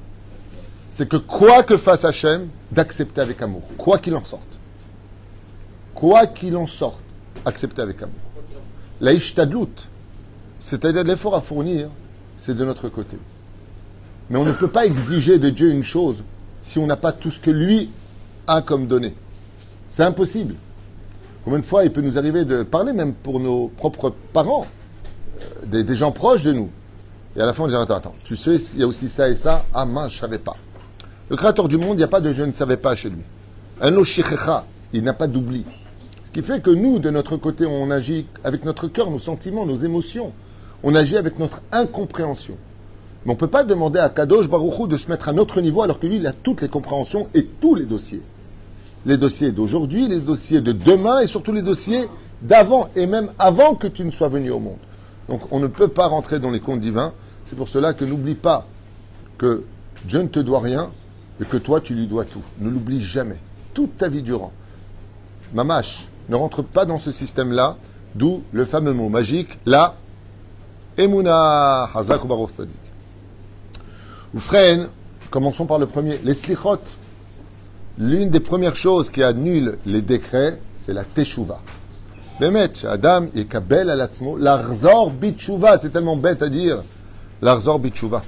c'est 0.92 1.10
que 1.10 1.18
quoi 1.18 1.64
que 1.64 1.78
fasse 1.78 2.06
Hachem, 2.06 2.48
d'accepter 2.72 3.22
avec 3.22 3.42
amour, 3.42 3.64
quoi 3.76 3.98
qu'il 3.98 4.16
en 4.16 4.24
sorte. 4.24 4.44
Quoi 5.96 6.28
qu'il 6.28 6.56
en 6.58 6.68
sorte, 6.68 7.00
accepter 7.44 7.82
avec 7.82 8.04
amour. 8.04 8.14
La 9.02 9.14
ishtadlut, 9.14 9.90
c'est-à-dire 10.60 11.04
l'effort 11.04 11.34
à 11.34 11.42
fournir, 11.42 11.90
c'est 12.38 12.56
de 12.56 12.64
notre 12.64 12.88
côté. 12.88 13.18
Mais 14.30 14.38
on 14.38 14.46
ne 14.46 14.52
peut 14.52 14.68
pas 14.68 14.86
exiger 14.86 15.40
de 15.40 15.50
Dieu 15.50 15.72
une 15.72 15.84
chose 15.84 16.24
si 16.62 16.78
on 16.78 16.86
n'a 16.86 16.98
pas 16.98 17.14
tout 17.14 17.32
ce 17.32 17.40
que 17.40 17.50
lui 17.50 17.90
a 18.46 18.62
comme 18.62 18.86
donné. 18.86 19.16
C'est 19.88 20.04
impossible. 20.04 20.54
Combien 21.44 21.60
de 21.62 21.66
fois 21.66 21.84
il 21.84 21.92
peut 21.92 22.02
nous 22.02 22.20
arriver 22.20 22.46
de 22.46 22.62
parler 22.62 22.94
même 22.94 23.16
pour 23.16 23.40
nos 23.40 23.70
propres 23.70 24.14
parents, 24.34 24.68
euh, 25.74 25.84
des, 25.84 25.96
gens 25.96 26.12
proches 26.12 26.44
de 26.44 26.54
nous. 26.54 26.70
Et 27.36 27.42
à 27.42 27.46
la 27.46 27.54
fin 27.54 27.64
on 27.64 27.68
dit 27.68 27.76
attends, 27.76 27.96
attends, 27.96 28.16
tu 28.24 28.36
sais, 28.36 28.56
il 28.74 28.80
y 28.80 28.84
a 28.84 28.88
aussi 28.88 29.10
ça 29.10 29.30
et 29.30 29.36
ça? 29.36 29.66
Ah 29.74 29.86
mince, 29.86 30.12
je 30.12 30.18
ne 30.18 30.22
savais 30.22 30.38
pas. 30.38 30.56
Le 31.30 31.36
créateur 31.36 31.68
du 31.68 31.78
monde, 31.78 31.94
il 31.94 31.98
n'y 31.98 32.04
a 32.04 32.08
pas 32.08 32.22
de 32.22 32.32
je 32.34 32.44
ne 32.44 32.52
savais 32.52 32.78
pas 32.78 32.96
chez 32.96 33.10
lui. 33.10 33.22
Un 33.82 33.92
il 34.94 35.04
n'a 35.04 35.14
pas 35.14 35.28
d'oubli. 35.28 35.66
Ce 36.24 36.32
qui 36.32 36.42
fait 36.42 36.62
que 36.62 36.70
nous, 36.70 37.00
de 37.00 37.10
notre 37.10 37.36
côté, 37.36 37.66
on 37.66 37.92
agit 37.92 38.28
avec 38.44 38.64
notre 38.64 38.88
cœur, 38.88 39.10
nos 39.10 39.20
sentiments, 39.20 39.66
nos 39.66 39.76
émotions. 39.76 40.32
On 40.84 40.96
agit 40.96 41.18
avec 41.18 41.40
notre 41.40 41.62
incompréhension. 41.72 42.56
Mais 43.26 43.32
on 43.32 43.36
ne 43.36 43.40
peut 43.40 43.48
pas 43.48 43.64
demander 43.64 44.00
à 44.00 44.10
Kadosh 44.10 44.48
Baruchou 44.48 44.88
de 44.88 44.96
se 44.96 45.10
mettre 45.10 45.28
à 45.28 45.34
notre 45.34 45.60
niveau 45.60 45.82
alors 45.82 46.00
que 46.00 46.08
lui, 46.08 46.18
il 46.18 46.28
a 46.28 46.32
toutes 46.32 46.62
les 46.62 46.70
compréhensions 46.70 47.28
et 47.34 47.46
tous 47.60 47.76
les 47.76 47.86
dossiers 47.86 48.22
les 49.06 49.18
dossiers 49.18 49.52
d'aujourd'hui, 49.52 50.08
les 50.08 50.20
dossiers 50.20 50.62
de 50.62 50.72
demain 50.72 51.20
et 51.20 51.28
surtout 51.28 51.52
les 51.54 51.62
dossiers 51.62 52.08
d'avant 52.42 52.90
et 52.96 53.06
même 53.06 53.32
avant 53.38 53.76
que 53.76 53.88
tu 53.88 54.04
ne 54.04 54.10
sois 54.10 54.28
venu 54.28 54.52
au 54.52 54.60
monde. 54.60 54.78
Donc 55.30 55.42
on 55.52 55.60
ne 55.60 55.68
peut 55.68 55.88
pas 55.88 56.08
rentrer 56.08 56.40
dans 56.40 56.52
les 56.52 56.60
comptes 56.60 56.80
divins. 56.80 57.14
C'est 57.46 57.56
pour 57.56 57.70
cela 57.70 57.94
que 57.94 58.06
n'oublie 58.06 58.36
pas 58.36 58.68
que 59.38 59.64
Dieu 60.06 60.22
ne 60.22 60.28
te 60.28 60.40
doit 60.40 60.62
rien 60.62 60.92
et 61.42 61.46
que 61.46 61.58
toi 61.58 61.82
tu 61.82 61.96
lui 61.96 62.08
dois 62.08 62.26
tout. 62.26 62.44
Ne 62.60 62.70
l'oublie 62.70 63.04
jamais, 63.04 63.38
toute 63.74 63.98
ta 63.98 64.08
vie 64.08 64.22
durant. 64.22 64.52
Mamash, 65.54 66.08
ne 66.30 66.36
rentre 66.36 66.64
pas 66.64 66.86
dans 66.86 66.98
ce 66.98 67.12
système-là, 67.12 67.78
d'où 68.16 68.44
le 68.52 68.66
fameux 68.66 68.94
mot 68.94 69.10
magique, 69.10 69.60
la 69.66 69.96
Emuna 70.98 71.90
Hazak 71.94 72.22
Sadik. 72.50 72.76
Ou 74.34 74.40
commençons 75.30 75.66
par 75.66 75.80
le 75.80 75.86
premier, 75.86 76.20
les 76.24 76.34
slichot. 76.34 76.80
L'une 77.98 78.30
des 78.30 78.40
premières 78.40 78.76
choses 78.76 79.10
qui 79.10 79.24
annule 79.24 79.78
les 79.86 80.02
décrets, 80.02 80.60
c'est 80.78 80.94
la 80.94 81.04
teshuva. 81.04 81.62
Bemet, 82.40 82.86
Adam 82.86 83.28
et 83.34 83.46
Kabel 83.46 83.90
alatzmo, 83.90 84.38
l'arzor 84.38 85.12
bitshuva, 85.12 85.78
c'est 85.78 85.90
tellement 85.90 86.18
bête 86.18 86.42
à 86.42 86.50
dire, 86.50 86.84
l'arzor 87.42 87.80
bitshuva. 87.80 88.24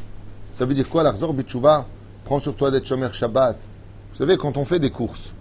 Ça 0.51 0.65
veut 0.65 0.74
dire 0.74 0.88
quoi 0.89 1.04
l'arzor 1.04 1.33
bitshuva 1.33 1.86
Prends 2.24 2.39
sur 2.39 2.56
toi 2.56 2.71
d'être 2.71 2.86
chomer 2.86 3.07
Shabbat. 3.12 3.57
Vous 4.12 4.18
savez, 4.18 4.38
quand 4.38 4.57
on 4.57 4.65
fait 4.65 4.80
des 4.80 4.92
courses, 4.92 5.33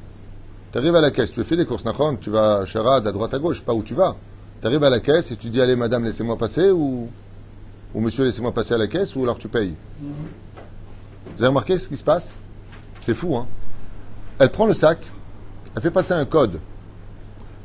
tu 0.72 0.78
arrives 0.78 0.96
à 0.96 1.00
la 1.00 1.10
caisse, 1.10 1.32
tu 1.32 1.42
fais 1.44 1.56
des 1.56 1.64
courses, 1.64 1.84
tu 2.20 2.30
vas 2.30 2.64
charade 2.64 3.06
à 3.06 3.12
droite 3.12 3.34
à 3.34 3.38
gauche, 3.38 3.62
pas 3.62 3.72
où 3.72 3.82
tu 3.82 3.94
vas. 3.94 4.16
Tu 4.60 4.66
arrives 4.66 4.84
à 4.84 4.90
la 4.90 5.00
caisse 5.00 5.30
et 5.30 5.36
tu 5.36 5.48
dis, 5.48 5.60
allez 5.60 5.76
madame, 5.76 6.04
laissez-moi 6.04 6.36
passer, 6.36 6.70
ou, 6.70 7.08
ou 7.94 8.00
monsieur, 8.00 8.24
laissez-moi 8.24 8.52
passer 8.52 8.74
à 8.74 8.78
la 8.78 8.86
caisse, 8.86 9.14
ou 9.16 9.22
alors 9.22 9.38
tu 9.38 9.48
payes. 9.48 9.74
Vous 10.00 11.38
avez 11.38 11.48
remarqué 11.48 11.78
ce 11.78 11.88
qui 11.88 11.96
se 11.96 12.04
passe? 12.04 12.34
C'est 13.00 13.14
fou, 13.14 13.36
hein 13.36 13.46
elle 14.38 14.50
prend 14.50 14.66
le 14.66 14.74
sac, 14.74 14.98
elle 15.74 15.82
fait 15.82 15.90
passer 15.90 16.12
un 16.12 16.24
code, 16.24 16.58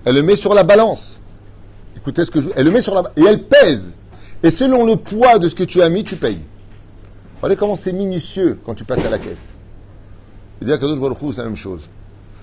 elle 0.06 0.16
le 0.16 0.24
met 0.24 0.36
sur 0.36 0.54
la 0.54 0.64
balance. 0.64 1.20
Écoutez 1.96 2.26
ce 2.26 2.32
que 2.32 2.42
je 2.42 2.50
Elle 2.56 2.66
le 2.66 2.72
met 2.72 2.82
sur 2.82 2.96
la 2.96 3.04
et 3.16 3.24
elle 3.24 3.44
pèse. 3.44 3.96
Et 4.44 4.50
selon 4.50 4.86
le 4.86 4.96
poids 4.96 5.38
de 5.38 5.48
ce 5.48 5.56
que 5.56 5.64
tu 5.64 5.82
as 5.82 5.90
mis, 5.90 6.04
tu 6.04 6.16
payes. 6.16 6.40
Regardez 7.38 7.56
comment 7.56 7.76
c'est 7.76 7.94
minutieux 7.94 8.60
quand 8.66 8.74
tu 8.74 8.84
passes 8.84 9.06
à 9.06 9.10
la 9.10 9.20
caisse. 9.20 9.58
Et 10.62 10.66
dire 10.66 10.80
que 10.80 10.86
c'est 10.86 11.38
la 11.38 11.44
même 11.44 11.56
chose. 11.56 11.82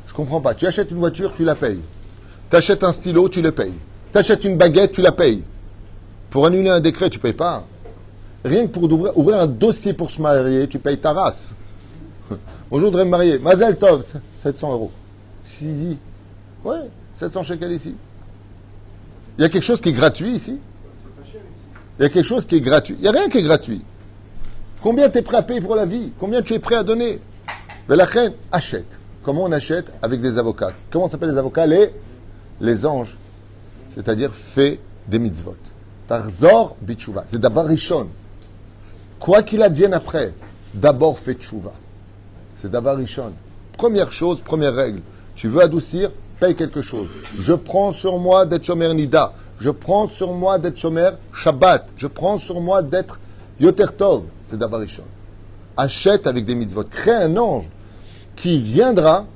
Je 0.06 0.12
comprends 0.12 0.40
pas. 0.40 0.54
Tu 0.54 0.66
achètes 0.66 0.90
une 0.90 0.98
voiture, 0.98 1.32
tu 1.36 1.44
la 1.44 1.54
payes. 1.54 1.80
Tu 2.50 2.56
achètes 2.56 2.82
un 2.82 2.92
stylo, 2.92 3.28
tu 3.28 3.42
le 3.42 3.52
payes. 3.52 3.74
Tu 4.12 4.18
achètes 4.18 4.44
une 4.44 4.56
baguette, 4.56 4.92
tu 4.92 5.02
la 5.02 5.12
payes. 5.12 5.42
Pour 6.30 6.46
annuler 6.46 6.70
un 6.70 6.80
décret, 6.80 7.10
tu 7.10 7.18
payes 7.18 7.32
pas. 7.32 7.64
Rien 8.44 8.66
que 8.66 8.72
pour 8.72 8.84
ouvrir, 9.16 9.40
un 9.40 9.46
dossier 9.46 9.92
pour 9.92 10.10
se 10.10 10.20
marier, 10.22 10.68
tu 10.68 10.78
payes 10.78 10.98
ta 10.98 11.12
race. 11.12 11.54
Bonjour, 12.70 12.86
je 12.86 12.90
voudrais 12.90 13.04
me 13.04 13.10
marier. 13.10 13.38
Mazel 13.38 13.76
Tov, 13.76 14.04
700 14.38 14.72
euros. 14.72 14.90
Si 15.42 15.98
ouais, 16.64 16.76
700 17.18 17.42
shekels 17.42 17.72
ici. 17.72 17.94
Il 19.38 19.42
y 19.42 19.44
a 19.44 19.48
quelque 19.48 19.64
chose 19.64 19.80
qui 19.80 19.90
est 19.90 19.92
gratuit 19.92 20.34
ici 20.34 20.58
Il 21.98 22.02
y 22.02 22.06
a 22.06 22.08
quelque 22.08 22.26
chose 22.26 22.46
qui 22.46 22.56
est 22.56 22.60
gratuit. 22.60 22.96
Il 22.98 23.02
n'y 23.02 23.08
a 23.08 23.12
rien 23.12 23.28
qui 23.28 23.38
est 23.38 23.42
gratuit. 23.42 23.84
Combien 24.82 25.08
tu 25.08 25.18
es 25.18 25.22
prêt 25.22 25.36
à 25.36 25.42
payer 25.42 25.60
pour 25.60 25.74
la 25.74 25.84
vie? 25.84 26.12
Combien 26.18 26.42
tu 26.42 26.54
es 26.54 26.58
prêt 26.58 26.76
à 26.76 26.84
donner? 26.84 27.20
La 27.88 28.04
reine 28.04 28.34
achète. 28.52 28.98
Comment 29.22 29.44
on 29.44 29.52
achète? 29.52 29.92
Avec 30.02 30.20
des 30.20 30.38
avocats. 30.38 30.72
Comment 30.90 31.08
s'appellent 31.08 31.30
les 31.30 31.38
avocats? 31.38 31.66
Les, 31.66 32.86
anges. 32.86 33.16
C'est-à-dire 33.88 34.34
fais 34.34 34.78
des 35.08 35.18
mitzvot. 35.18 35.56
Tarzor 36.06 36.76
bichuva. 36.80 37.24
C'est 37.26 37.40
d'abord 37.40 37.66
rishon. 37.66 38.08
Quoi 39.18 39.42
qu'il 39.42 39.62
advienne 39.62 39.94
après, 39.94 40.32
d'abord 40.74 41.18
fais 41.18 41.34
tchouva. 41.34 41.72
C'est 42.56 42.70
d'avarishon. 42.70 43.32
Première 43.76 44.12
chose, 44.12 44.40
première 44.40 44.74
règle. 44.74 45.00
Tu 45.34 45.48
veux 45.48 45.62
adoucir, 45.62 46.10
paye 46.38 46.54
quelque 46.54 46.82
chose. 46.82 47.08
Je 47.38 47.52
prends 47.52 47.92
sur 47.92 48.18
moi 48.18 48.46
d'être 48.46 48.64
shomer 48.64 48.92
nida. 48.94 49.32
Je 49.60 49.70
prends 49.70 50.06
sur 50.06 50.32
moi 50.32 50.58
d'être 50.58 50.76
shomer 50.76 51.10
shabbat. 51.32 51.88
Je 51.96 52.06
prends 52.06 52.38
sur 52.38 52.60
moi 52.60 52.82
d'être 52.82 53.18
yoter 53.60 53.86
tov. 53.96 54.24
C'est 54.50 54.58
d'avarishon. 54.58 55.04
Achète 55.76 56.26
avec 56.26 56.44
des 56.44 56.54
mitzvot. 56.54 56.84
Crée 56.84 57.12
un 57.12 57.36
ange 57.36 57.68
qui 58.36 58.58
viendra 58.58 59.26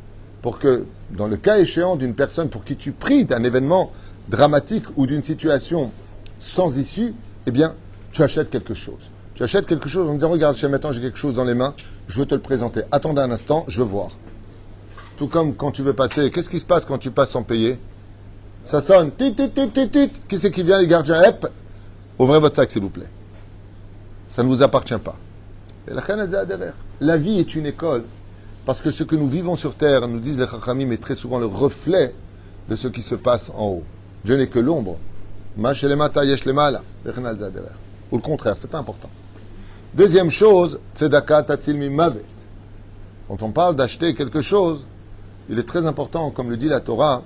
pour 0.43 0.59
que 0.59 0.87
dans 1.11 1.27
le 1.27 1.37
cas 1.37 1.59
échéant 1.59 1.97
d'une 1.97 2.15
personne 2.15 2.49
pour 2.49 2.65
qui 2.65 2.77
tu 2.77 2.93
pries 2.93 3.25
d'un 3.25 3.43
événement 3.45 3.93
dramatique 4.29 4.85
ou 4.97 5.07
d'une 5.07 5.23
situation 5.23 5.91
sans 6.39 6.79
issue, 6.79 7.15
eh 7.47 7.51
bien, 7.51 7.75
tu 8.13 8.23
achètes 8.23 8.51
quelque 8.51 8.75
chose. 8.75 9.11
Tu 9.35 9.43
achètes 9.43 9.67
quelque 9.67 9.89
chose 9.89 10.09
en 10.09 10.15
disant, 10.15 10.31
regarde, 10.31 10.57
maintenant 10.65 10.93
j'ai 10.93 11.01
quelque 11.01 11.19
chose 11.19 11.35
dans 11.35 11.45
les 11.45 11.55
mains, 11.55 11.75
je 12.09 12.19
veux 12.19 12.27
te 12.27 12.35
le 12.35 12.41
présenter. 12.41 12.83
Attendez 12.91 13.21
un 13.21 13.31
instant, 13.31 13.65
je 13.69 13.79
veux 13.79 13.89
voir. 13.89 14.11
Tout 15.23 15.29
comme 15.29 15.55
quand 15.55 15.71
tu 15.71 15.83
veux 15.85 15.93
passer, 15.93 16.33
qu'est-ce 16.33 16.51
qui 16.51 16.59
se 16.59 16.65
passe 16.65 16.85
quand 16.85 16.99
tu 16.99 17.13
passes 17.13 17.31
sans 17.31 17.45
payer 17.45 17.79
Ça 18.65 18.81
sonne. 18.81 19.13
Qui 19.13 20.37
c'est 20.37 20.51
qui 20.51 20.65
vient, 20.65 20.81
les 20.81 20.89
gardiens 20.89 21.23
Hep, 21.23 21.47
ouvrez 22.19 22.41
votre 22.41 22.57
sac, 22.57 22.73
s'il 22.73 22.83
vous 22.83 22.91
plaît. 22.91 23.07
Ça 24.27 24.43
ne 24.43 24.49
vous 24.49 24.65
appartient 24.65 24.99
pas. 24.99 25.15
La 27.01 27.17
vie 27.17 27.39
est 27.39 27.55
une 27.55 27.67
école. 27.67 28.03
Parce 28.67 28.81
que 28.81 28.91
ce 28.91 29.05
que 29.05 29.15
nous 29.15 29.29
vivons 29.29 29.55
sur 29.55 29.77
terre, 29.77 30.09
nous 30.09 30.19
disent 30.19 30.41
les 30.41 30.49
Chachamim, 30.49 30.91
est 30.91 31.01
très 31.01 31.15
souvent 31.15 31.39
le 31.39 31.47
reflet 31.47 32.13
de 32.69 32.75
ce 32.75 32.89
qui 32.89 33.03
se 33.03 33.15
passe 33.15 33.49
en 33.57 33.67
haut. 33.67 33.85
Dieu 34.25 34.35
n'est 34.35 34.49
que 34.49 34.59
l'ombre. 34.59 34.97
Ou 35.57 35.63
le 38.17 38.21
contraire, 38.21 38.59
c'est 38.59 38.71
pas 38.71 38.79
important. 38.79 39.11
Deuxième 39.95 40.33
chose, 40.33 40.81
tzedaka 40.97 41.45
tatzil. 41.45 41.93
Quand 43.29 43.41
on 43.41 43.53
parle 43.53 43.77
d'acheter 43.77 44.15
quelque 44.15 44.43
chose, 44.43 44.85
il 45.49 45.59
est 45.59 45.67
très 45.67 45.87
important, 45.87 46.31
comme 46.31 46.51
le 46.51 46.57
dit 46.57 46.69
la 46.69 46.81
Torah, 46.81 47.23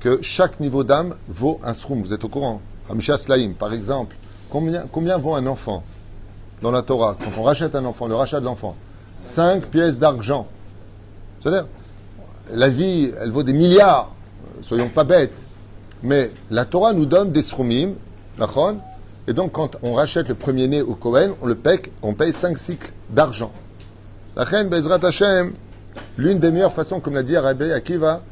que 0.00 0.20
chaque 0.22 0.60
niveau 0.60 0.84
d'âme 0.84 1.14
vaut 1.28 1.60
un 1.62 1.72
sroum. 1.72 2.02
Vous 2.02 2.12
êtes 2.12 2.24
au 2.24 2.28
courant 2.28 2.60
Hamisha 2.90 3.16
Slaim, 3.18 3.52
par 3.58 3.72
exemple. 3.72 4.16
Combien, 4.50 5.18
vaut 5.18 5.34
un 5.34 5.46
enfant 5.46 5.82
dans 6.60 6.70
la 6.70 6.82
Torah? 6.82 7.16
Quand 7.18 7.40
on 7.40 7.44
rachète 7.44 7.74
un 7.74 7.84
enfant, 7.84 8.06
le 8.06 8.14
rachat 8.14 8.40
de 8.40 8.44
l'enfant. 8.44 8.76
Cinq 9.22 9.66
pièces 9.66 9.98
d'argent. 9.98 10.46
C'est-à-dire, 11.40 11.66
la 12.52 12.68
vie, 12.68 13.12
elle 13.20 13.30
vaut 13.30 13.42
des 13.42 13.52
milliards. 13.52 14.12
Soyons 14.62 14.88
pas 14.88 15.04
bêtes. 15.04 15.46
Mais 16.02 16.32
la 16.50 16.64
Torah 16.64 16.92
nous 16.92 17.06
donne 17.06 17.32
des 17.32 17.42
sroumim, 17.42 17.94
et 19.28 19.32
donc, 19.32 19.52
quand 19.52 19.76
on 19.82 19.94
rachète 19.94 20.28
le 20.28 20.34
premier-né 20.34 20.82
au 20.82 20.94
Kohen, 20.94 21.32
on 21.40 21.46
le 21.46 21.54
paye, 21.54 21.80
on 22.02 22.14
paye 22.14 22.32
5 22.32 22.58
cycles 22.58 22.92
d'argent. 23.10 23.52
La 24.34 24.44
reine 24.44 24.68
Bezrat 24.68 25.04
Hashem, 25.04 25.52
l'une 26.16 26.38
des 26.38 26.50
meilleures 26.50 26.72
façons, 26.72 27.00
comme 27.00 27.14
l'a 27.14 27.22
dit 27.22 27.36
Rabbi 27.36 27.70
Akiva, 27.72 28.22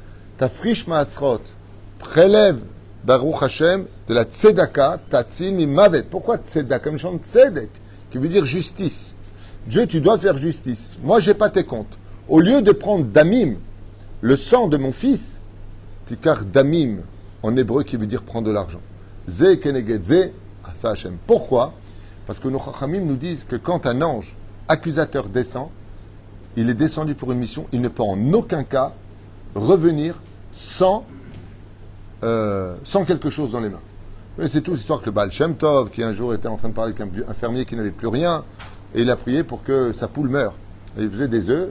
friche 0.48 0.86
Maasrot, 0.86 1.40
prélève 1.98 2.58
Baruch 3.04 3.42
Hashem 3.42 3.86
de 4.08 4.14
la 4.14 4.24
tzedaka, 4.24 4.98
tatzin 5.10 5.66
mavet. 5.66 6.02
Pourquoi 6.02 6.38
tzedaka? 6.38 6.84
Comme 6.84 6.98
chante 6.98 7.24
tzedek, 7.24 7.70
qui 8.10 8.18
veut 8.18 8.28
dire 8.28 8.44
justice. 8.44 9.14
Dieu, 9.66 9.86
tu 9.86 10.00
dois 10.00 10.18
faire 10.18 10.36
justice. 10.36 10.98
Moi, 11.02 11.20
j'ai 11.20 11.34
pas 11.34 11.50
tes 11.50 11.64
comptes. 11.64 11.98
Au 12.28 12.40
lieu 12.40 12.62
de 12.62 12.72
prendre 12.72 13.04
damim, 13.04 13.56
le 14.20 14.36
sang 14.36 14.68
de 14.68 14.76
mon 14.76 14.92
fils, 14.92 15.40
tikar 16.06 16.44
damim, 16.44 16.98
en 17.42 17.56
hébreu, 17.56 17.82
qui 17.82 17.96
veut 17.96 18.06
dire 18.06 18.22
prendre 18.22 18.46
de 18.46 18.52
l'argent. 18.52 18.80
Ze 19.28 19.56
keneged 19.56 20.04
ze, 20.04 20.30
pourquoi? 21.26 21.74
Parce 22.26 22.38
que 22.38 22.48
nos 22.48 22.58
chachamim 22.58 23.00
nous 23.00 23.16
disent 23.16 23.44
que 23.44 23.56
quand 23.56 23.86
un 23.86 24.02
ange 24.02 24.36
accusateur 24.68 25.28
descend, 25.28 25.68
il 26.56 26.68
est 26.68 26.74
descendu 26.74 27.14
pour 27.14 27.32
une 27.32 27.38
mission, 27.38 27.66
il 27.72 27.80
ne 27.80 27.88
peut 27.88 28.02
en 28.02 28.32
aucun 28.32 28.64
cas 28.64 28.92
revenir 29.54 30.20
sans, 30.52 31.04
euh, 32.22 32.76
sans 32.84 33.04
quelque 33.04 33.30
chose 33.30 33.52
dans 33.52 33.60
les 33.60 33.68
mains. 33.68 33.82
C'est 34.46 34.62
tout 34.62 34.72
l'histoire 34.72 35.00
que 35.00 35.06
le 35.06 35.12
Baal 35.12 35.30
Shem 35.30 35.56
Tov, 35.56 35.90
qui 35.90 36.02
un 36.02 36.12
jour 36.12 36.32
était 36.32 36.48
en 36.48 36.56
train 36.56 36.68
de 36.68 36.74
parler 36.74 36.94
avec 36.98 37.24
un 37.28 37.34
fermier 37.34 37.64
qui 37.64 37.76
n'avait 37.76 37.90
plus 37.90 38.08
rien, 38.08 38.44
et 38.94 39.02
il 39.02 39.10
a 39.10 39.16
prié 39.16 39.44
pour 39.44 39.62
que 39.62 39.92
sa 39.92 40.08
poule 40.08 40.28
meure. 40.28 40.54
Et 40.98 41.02
il 41.02 41.10
faisait 41.10 41.28
des 41.28 41.50
œufs, 41.50 41.70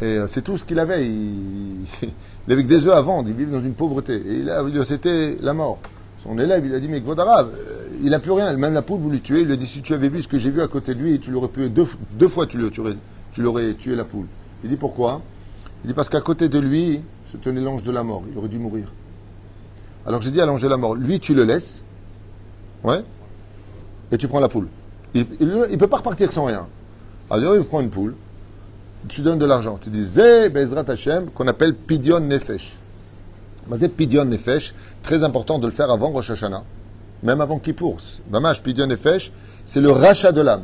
et 0.00 0.04
euh, 0.04 0.26
c'est 0.28 0.42
tout 0.42 0.56
ce 0.56 0.64
qu'il 0.64 0.78
avait. 0.78 1.06
Il, 1.06 1.84
il 2.46 2.52
avait 2.52 2.62
des 2.62 2.86
œufs 2.86 2.94
à 2.94 3.00
vendre, 3.00 3.28
il 3.28 3.34
vivait 3.34 3.52
dans 3.52 3.62
une 3.62 3.74
pauvreté. 3.74 4.14
Et 4.14 4.84
c'était 4.84 5.36
la 5.40 5.54
mort. 5.54 5.78
Son 6.22 6.38
élève, 6.38 6.64
il 6.66 6.74
a 6.74 6.80
dit, 6.80 6.88
mais 6.88 7.00
Gvodarav, 7.00 7.50
euh, 7.52 7.77
il 8.02 8.10
n'a 8.10 8.20
plus 8.20 8.32
rien. 8.32 8.56
Même 8.56 8.74
la 8.74 8.82
poule 8.82 9.00
voulait 9.00 9.20
tuer. 9.20 9.40
Il 9.40 9.48
lui 9.48 9.56
dit, 9.56 9.66
si 9.66 9.82
tu 9.82 9.94
avais 9.94 10.08
vu 10.08 10.22
ce 10.22 10.28
que 10.28 10.38
j'ai 10.38 10.50
vu 10.50 10.60
à 10.60 10.66
côté 10.68 10.94
de 10.94 11.00
lui, 11.00 11.18
tu 11.20 11.30
l'aurais 11.30 11.48
pu 11.48 11.68
deux, 11.68 11.86
deux 12.12 12.28
fois, 12.28 12.46
tu 12.46 12.58
l'aurais, 12.58 12.96
tu 13.32 13.42
l'aurais 13.42 13.74
tué 13.74 13.94
la 13.94 14.04
poule. 14.04 14.26
Il 14.64 14.70
dit, 14.70 14.76
pourquoi? 14.76 15.22
Il 15.84 15.88
dit, 15.88 15.94
parce 15.94 16.08
qu'à 16.08 16.20
côté 16.20 16.48
de 16.48 16.58
lui 16.58 17.00
se 17.30 17.36
tenait 17.36 17.60
l'ange 17.60 17.82
de 17.82 17.90
la 17.90 18.02
mort. 18.02 18.22
Il 18.30 18.36
aurait 18.38 18.48
dû 18.48 18.58
mourir. 18.58 18.92
Alors 20.06 20.22
j'ai 20.22 20.30
dit 20.30 20.40
à 20.40 20.46
l'ange 20.46 20.62
de 20.62 20.68
la 20.68 20.76
mort, 20.76 20.94
lui, 20.94 21.20
tu 21.20 21.34
le 21.34 21.44
laisses. 21.44 21.82
Ouais. 22.82 23.02
Et 24.10 24.16
tu 24.16 24.28
prends 24.28 24.40
la 24.40 24.48
poule. 24.48 24.68
Il 25.14 25.26
ne 25.40 25.76
peut 25.76 25.86
pas 25.86 25.98
repartir 25.98 26.32
sans 26.32 26.44
rien. 26.44 26.66
Alors 27.30 27.56
il 27.56 27.64
prend 27.64 27.80
une 27.80 27.90
poule. 27.90 28.14
Tu 29.06 29.20
donnes 29.20 29.38
de 29.38 29.44
l'argent. 29.44 29.78
Tu 29.80 29.90
dis, 29.90 30.02
Zé 30.02 30.48
Bezrat 30.48 30.84
Hashem, 30.88 31.30
qu'on 31.30 31.46
appelle 31.46 31.74
Pidion 31.74 32.20
Nefesh. 32.20 32.76
Mazé 33.68 33.88
Pidion 33.88 34.24
Nefesh, 34.24 34.74
très 35.02 35.24
important 35.24 35.58
de 35.58 35.66
le 35.66 35.72
faire 35.72 35.90
avant 35.90 36.08
Rosh 36.08 36.30
Hashanah, 36.30 36.64
même 37.22 37.40
avant 37.40 37.58
Kippour. 37.58 37.98
Mamash 38.30 38.62
Pidion 38.62 38.86
Nefesh, 38.86 39.32
c'est 39.64 39.80
le 39.80 39.90
rachat 39.90 40.32
de 40.32 40.40
l'âme. 40.40 40.62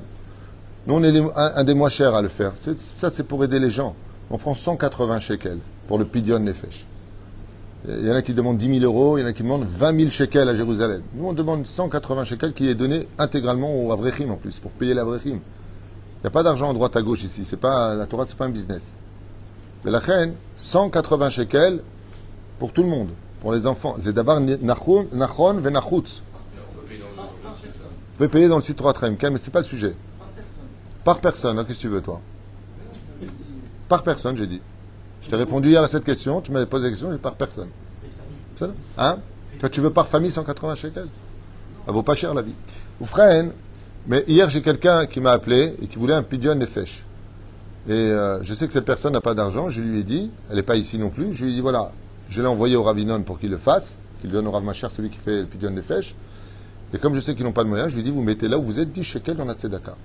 Nous, 0.86 0.94
on 0.94 1.02
est 1.02 1.22
un, 1.34 1.64
des 1.64 1.74
moins 1.74 1.88
chers 1.88 2.14
à 2.14 2.22
le 2.22 2.28
faire. 2.28 2.52
Ça, 2.56 3.10
c'est 3.10 3.22
pour 3.22 3.42
aider 3.42 3.58
les 3.58 3.70
gens. 3.70 3.94
On 4.30 4.38
prend 4.38 4.54
180 4.54 5.20
shekels 5.20 5.58
pour 5.86 5.98
le 5.98 6.04
Pidion 6.04 6.38
Nefesh. 6.38 6.84
Il 7.86 8.06
y 8.06 8.10
en 8.10 8.14
a 8.14 8.22
qui 8.22 8.32
demandent 8.32 8.56
10 8.56 8.80
000 8.80 8.84
euros, 8.84 9.18
il 9.18 9.22
y 9.22 9.24
en 9.24 9.26
a 9.26 9.32
qui 9.32 9.42
demandent 9.42 9.66
20 9.66 9.98
000 9.98 10.10
shekels 10.10 10.48
à 10.48 10.56
Jérusalem. 10.56 11.02
Nous, 11.14 11.26
on 11.26 11.32
demande 11.34 11.66
180 11.66 12.24
shekels 12.24 12.52
qui 12.54 12.68
est 12.68 12.74
donné 12.74 13.08
intégralement 13.18 13.74
au 13.74 13.92
Avrechim 13.92 14.30
en 14.30 14.36
plus, 14.36 14.58
pour 14.58 14.70
payer 14.70 14.94
l'Avrechim. 14.94 15.38
Il 15.38 16.22
n'y 16.24 16.28
a 16.28 16.30
pas 16.30 16.42
d'argent 16.42 16.70
à 16.70 16.74
droite 16.74 16.96
à 16.96 17.02
gauche 17.02 17.24
ici. 17.24 17.44
C'est 17.44 17.58
pas, 17.58 17.94
la 17.94 18.06
Torah, 18.06 18.24
c'est 18.26 18.36
pas 18.36 18.46
un 18.46 18.50
business. 18.50 18.96
Mais 19.84 19.90
la 19.90 19.98
reine, 19.98 20.32
180 20.56 21.28
shekels, 21.28 21.80
pour 22.58 22.72
tout 22.72 22.82
le 22.82 22.88
monde, 22.88 23.08
pour 23.42 23.52
les 23.52 23.66
enfants. 23.66 23.96
C'est 24.00 24.14
d'abord 24.14 24.40
Nachon 24.40 25.06
Venachutz. 25.60 26.22
Vous 28.14 28.18
pouvez 28.18 28.28
payer 28.28 28.46
dans 28.46 28.54
le 28.54 28.62
site 28.62 28.76
3 28.76 28.94
mais 29.02 29.38
ce 29.38 29.46
n'est 29.46 29.52
pas 29.52 29.58
le 29.58 29.64
sujet. 29.64 29.96
Par 31.02 31.20
personne, 31.20 31.58
hein, 31.58 31.64
qu'est-ce 31.64 31.78
que 31.78 31.82
tu 31.82 31.88
veux, 31.88 32.00
toi? 32.00 32.20
Par 33.88 34.04
personne, 34.04 34.36
j'ai 34.36 34.46
dit. 34.46 34.62
Je 35.20 35.28
t'ai 35.28 35.34
répondu 35.34 35.70
hier 35.70 35.82
à 35.82 35.88
cette 35.88 36.04
question, 36.04 36.40
tu 36.40 36.52
m'avais 36.52 36.66
posé 36.66 36.84
la 36.84 36.90
question, 36.90 37.12
et 37.12 37.18
par 37.18 37.34
personne. 37.34 37.70
Hein? 38.96 39.18
Toi, 39.58 39.68
tu 39.68 39.80
veux 39.80 39.90
par 39.90 40.06
famille 40.06 40.30
180 40.30 40.76
shekels? 40.76 41.08
Ça 41.86 41.90
vaut 41.90 42.04
pas 42.04 42.14
cher 42.14 42.34
la 42.34 42.42
vie. 42.42 42.54
Ou 43.00 43.06
mais 44.06 44.22
hier, 44.28 44.48
j'ai 44.48 44.62
quelqu'un 44.62 45.06
qui 45.06 45.18
m'a 45.18 45.32
appelé 45.32 45.74
et 45.82 45.88
qui 45.88 45.96
voulait 45.96 46.14
un 46.14 46.22
pigeon 46.22 46.60
fèches. 46.66 47.04
Et 47.88 47.92
euh, 47.92 48.44
je 48.44 48.54
sais 48.54 48.68
que 48.68 48.72
cette 48.72 48.84
personne 48.84 49.14
n'a 49.14 49.20
pas 49.20 49.34
d'argent, 49.34 49.70
je 49.70 49.80
lui 49.80 50.00
ai 50.00 50.02
dit, 50.04 50.30
elle 50.50 50.56
n'est 50.56 50.62
pas 50.62 50.76
ici 50.76 50.98
non 50.98 51.10
plus, 51.10 51.32
je 51.32 51.44
lui 51.44 51.50
ai 51.50 51.54
dit 51.56 51.60
voilà, 51.60 51.90
je 52.30 52.40
l'ai 52.40 52.48
envoyé 52.48 52.76
au 52.76 52.84
Rabbinon 52.84 53.22
pour 53.24 53.40
qu'il 53.40 53.50
le 53.50 53.58
fasse, 53.58 53.98
qu'il 54.20 54.30
donne 54.30 54.46
au 54.46 54.52
Rav 54.52 54.62
Machar, 54.62 54.92
celui 54.92 55.10
qui 55.10 55.18
fait 55.18 55.40
le 55.40 55.46
pigeon 55.46 55.72
des 55.72 55.82
fèches. 55.82 56.14
Et 56.94 56.98
comme 56.98 57.14
je 57.14 57.20
sais 57.20 57.34
qu'ils 57.34 57.44
n'ont 57.44 57.52
pas 57.52 57.64
de 57.64 57.68
moyens, 57.68 57.90
je 57.90 57.96
lui 57.96 58.04
dis, 58.04 58.10
vous 58.10 58.22
mettez 58.22 58.46
là 58.46 58.56
où 58.56 58.62
vous 58.62 58.78
êtes 58.78 58.92
10 58.92 59.02
shekels 59.02 59.36
dans 59.36 59.44
la 59.44 59.54
tzedaka. 59.54 59.96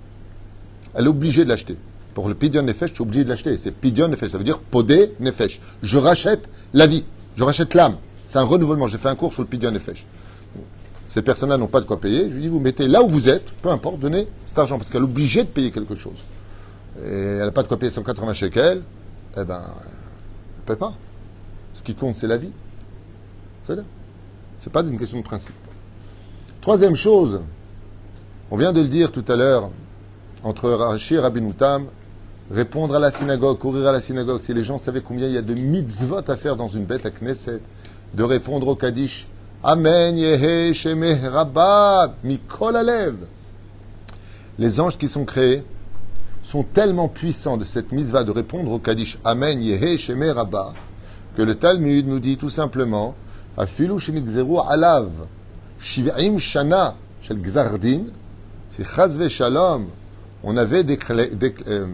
Elle 0.96 1.06
est 1.06 1.10
obligée 1.10 1.44
de 1.44 1.50
l'acheter. 1.50 1.78
Pour 2.16 2.28
le 2.28 2.34
pigeon 2.34 2.64
nefesh, 2.64 2.90
je 2.90 2.96
suis 2.96 3.04
obligé 3.04 3.24
de 3.24 3.30
l'acheter. 3.30 3.56
C'est 3.58 3.72
pigeon 3.72 4.08
nefesh, 4.08 4.32
ça 4.32 4.40
veut 4.40 4.44
dire 4.44 4.58
podé 4.58 5.14
nefesh. 5.20 5.62
Je 5.84 5.98
rachète 6.00 6.50
la 6.74 6.88
vie, 6.88 7.06
je 7.36 7.44
rachète 7.44 7.76
l'âme. 7.76 7.98
C'est 8.26 8.40
un 8.40 8.44
renouvellement. 8.44 8.88
J'ai 8.88 8.98
fait 8.98 9.08
un 9.08 9.16
cours 9.16 9.34
sur 9.34 9.44
le 9.44 9.48
pigeon 9.48 9.70
nefesh. 9.70 10.04
Ces 11.08 11.22
personnes-là 11.22 11.58
n'ont 11.58 11.68
pas 11.68 11.80
de 11.80 11.86
quoi 11.86 12.02
payer. 12.02 12.28
Je 12.30 12.34
lui 12.34 12.42
dis, 12.42 12.48
vous 12.48 12.60
mettez 12.60 12.88
là 12.88 13.04
où 13.04 13.08
vous 13.08 13.30
êtes, 13.30 13.52
peu 13.62 13.70
importe, 13.70 14.00
donnez 14.00 14.28
cet 14.48 14.58
argent, 14.58 14.78
parce 14.78 14.90
qu'elle 14.90 15.02
est 15.02 15.06
obligée 15.06 15.44
de 15.44 15.50
payer 15.50 15.72
quelque 15.72 15.96
chose. 15.96 16.26
Et 17.06 17.08
elle 17.08 17.46
n'a 17.46 17.52
pas 17.52 17.64
de 17.64 17.68
quoi 17.68 17.78
payer 17.78 17.92
180 17.92 18.34
shekels, 18.34 18.82
eh 19.38 19.44
ben, 19.44 19.62
elle 19.62 20.62
ne 20.62 20.66
paye 20.66 20.76
pas. 20.76 20.94
Ce 21.76 21.84
qui 21.84 21.94
compte, 21.94 22.16
c'est 22.16 22.28
la 22.28 22.38
vie. 22.38 22.52
C'est 24.58 24.74
pas 24.74 24.82
une 24.82 24.98
question 24.98 25.20
de 25.20 25.24
principe. 25.24 25.54
Troisième 26.62 26.98
chose, 26.98 27.40
on 28.52 28.58
vient 28.58 28.74
de 28.74 28.82
le 28.82 28.90
dire 28.90 29.14
tout 29.14 29.24
à 29.30 29.38
l'heure, 29.38 29.70
entre 30.44 30.70
Rashi 30.70 31.16
et 31.16 31.20
Rabbi 31.20 31.42
répondre 32.52 32.96
à 32.96 33.00
la 33.00 33.12
synagogue, 33.12 33.58
courir 33.58 33.88
à 33.88 33.94
la 33.94 34.02
synagogue, 34.02 34.42
si 34.44 34.54
les 34.54 34.66
gens 34.66 34.78
savaient 34.78 35.00
combien 35.00 35.28
il 35.28 35.36
y 35.36 35.38
a 35.38 35.42
de 35.42 35.54
mitzvot 35.54 36.30
à 36.30 36.36
faire 36.36 36.58
dans 36.58 36.68
une 36.68 36.84
bête 36.84 37.06
à 37.06 37.12
Knesset, 37.12 37.62
de 38.14 38.24
répondre 38.24 38.68
au 38.68 38.76
Kaddish, 38.76 39.30
Amen, 39.64 40.18
Yehe, 40.18 40.74
Shemeh, 40.74 41.30
Rabba, 41.30 42.16
Mikol 42.26 42.76
Alev. 42.76 43.16
Les 44.58 44.82
anges 44.82 44.98
qui 44.98 45.08
sont 45.08 45.24
créés 45.24 45.64
sont 46.44 46.64
tellement 46.64 47.08
puissants 47.08 47.56
de 47.56 47.64
cette 47.64 47.94
mitzvah 47.94 48.26
de 48.26 48.32
répondre 48.32 48.70
au 48.74 48.80
Kaddish, 48.80 49.18
Amen, 49.24 49.64
Yehe, 49.64 49.98
Shemeh, 49.98 50.32
Rabba, 50.32 50.74
que 51.38 51.42
le 51.42 51.56
Talmud 51.56 52.06
nous 52.06 52.20
dit 52.20 52.36
tout 52.36 52.50
simplement 52.50 53.16
Afilu 53.58 53.94
alav 54.68 55.10
shiv'im 55.80 56.38
shana 56.40 56.96
shel 57.22 57.38
gzardin 57.42 58.06
si 58.70 58.84
chazve 58.84 59.28
shalom 59.28 59.88
on 60.44 60.56
avait 60.58 60.86
euh, 60.88 61.88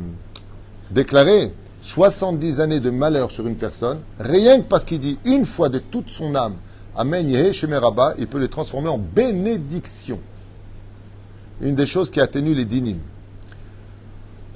déclaré, 0.92 1.51
70 1.82 2.60
années 2.60 2.80
de 2.80 2.89
malheur 2.89 3.32
sur 3.32 3.48
une 3.48 3.56
personne, 3.56 4.00
rien 4.20 4.58
que 4.58 4.63
parce 4.63 4.86
qu'il 4.86 5.00
dit 5.00 5.18
une 5.25 5.46
fois 5.46 5.70
de 5.70 5.80
toute 5.80 6.10
son 6.10 6.36
âme 6.36 6.56
Amen 6.98 7.51
Shemeraba, 7.51 8.13
il 8.18 8.27
peut 8.27 8.39
les 8.39 8.48
transformer 8.48 8.88
en 8.88 8.98
bénédiction. 8.98 10.20
Une 11.60 11.75
des 11.75 11.86
choses 11.86 12.10
qui 12.10 12.22
atténue 12.22 12.54
les 12.54 12.63
dinim. 12.63 13.00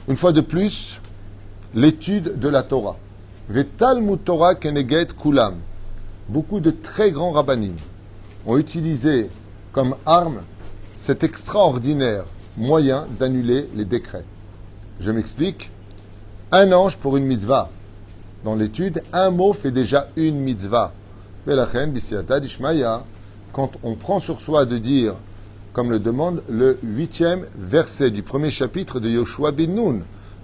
Une 0.07 0.15
fois 0.15 0.31
de 0.31 0.39
plus, 0.39 1.01
l'étude 1.75 2.39
de 2.39 2.47
la 2.47 2.63
Torah. 2.63 2.97
Vetalmud 3.49 4.23
Torah 4.23 4.55
Keneget 4.55 5.07
Kulam. 5.21 5.55
Beaucoup 6.29 6.61
de 6.61 6.71
très 6.71 7.11
grands 7.11 7.31
rabbinim 7.31 7.73
ont 8.45 8.57
utilisé 8.57 9.29
comme 9.71 9.95
arme 10.05 10.41
cet 10.95 11.23
extraordinaire 11.23 12.25
moyen 12.57 13.07
d'annuler 13.19 13.69
les 13.75 13.85
décrets. 13.85 14.25
Je 14.99 15.11
m'explique. 15.11 15.71
Un 16.51 16.71
ange 16.71 16.97
pour 16.97 17.15
une 17.15 17.25
mitzvah. 17.25 17.69
Dans 18.43 18.55
l'étude, 18.55 19.03
un 19.13 19.29
mot 19.29 19.53
fait 19.53 19.71
déjà 19.71 20.09
une 20.15 20.39
mitzvah. 20.39 20.93
Quand 23.53 23.71
on 23.83 23.95
prend 23.95 24.19
sur 24.19 24.41
soi 24.41 24.65
de 24.65 24.77
dire, 24.77 25.13
comme 25.73 25.91
le 25.91 25.99
demande 25.99 26.41
le 26.49 26.79
huitième 26.83 27.45
verset 27.57 28.11
du 28.11 28.23
premier 28.23 28.51
chapitre 28.51 28.99
de 28.99 29.09
Yoshua 29.09 29.51
bin 29.51 29.67
Nun, 29.67 30.01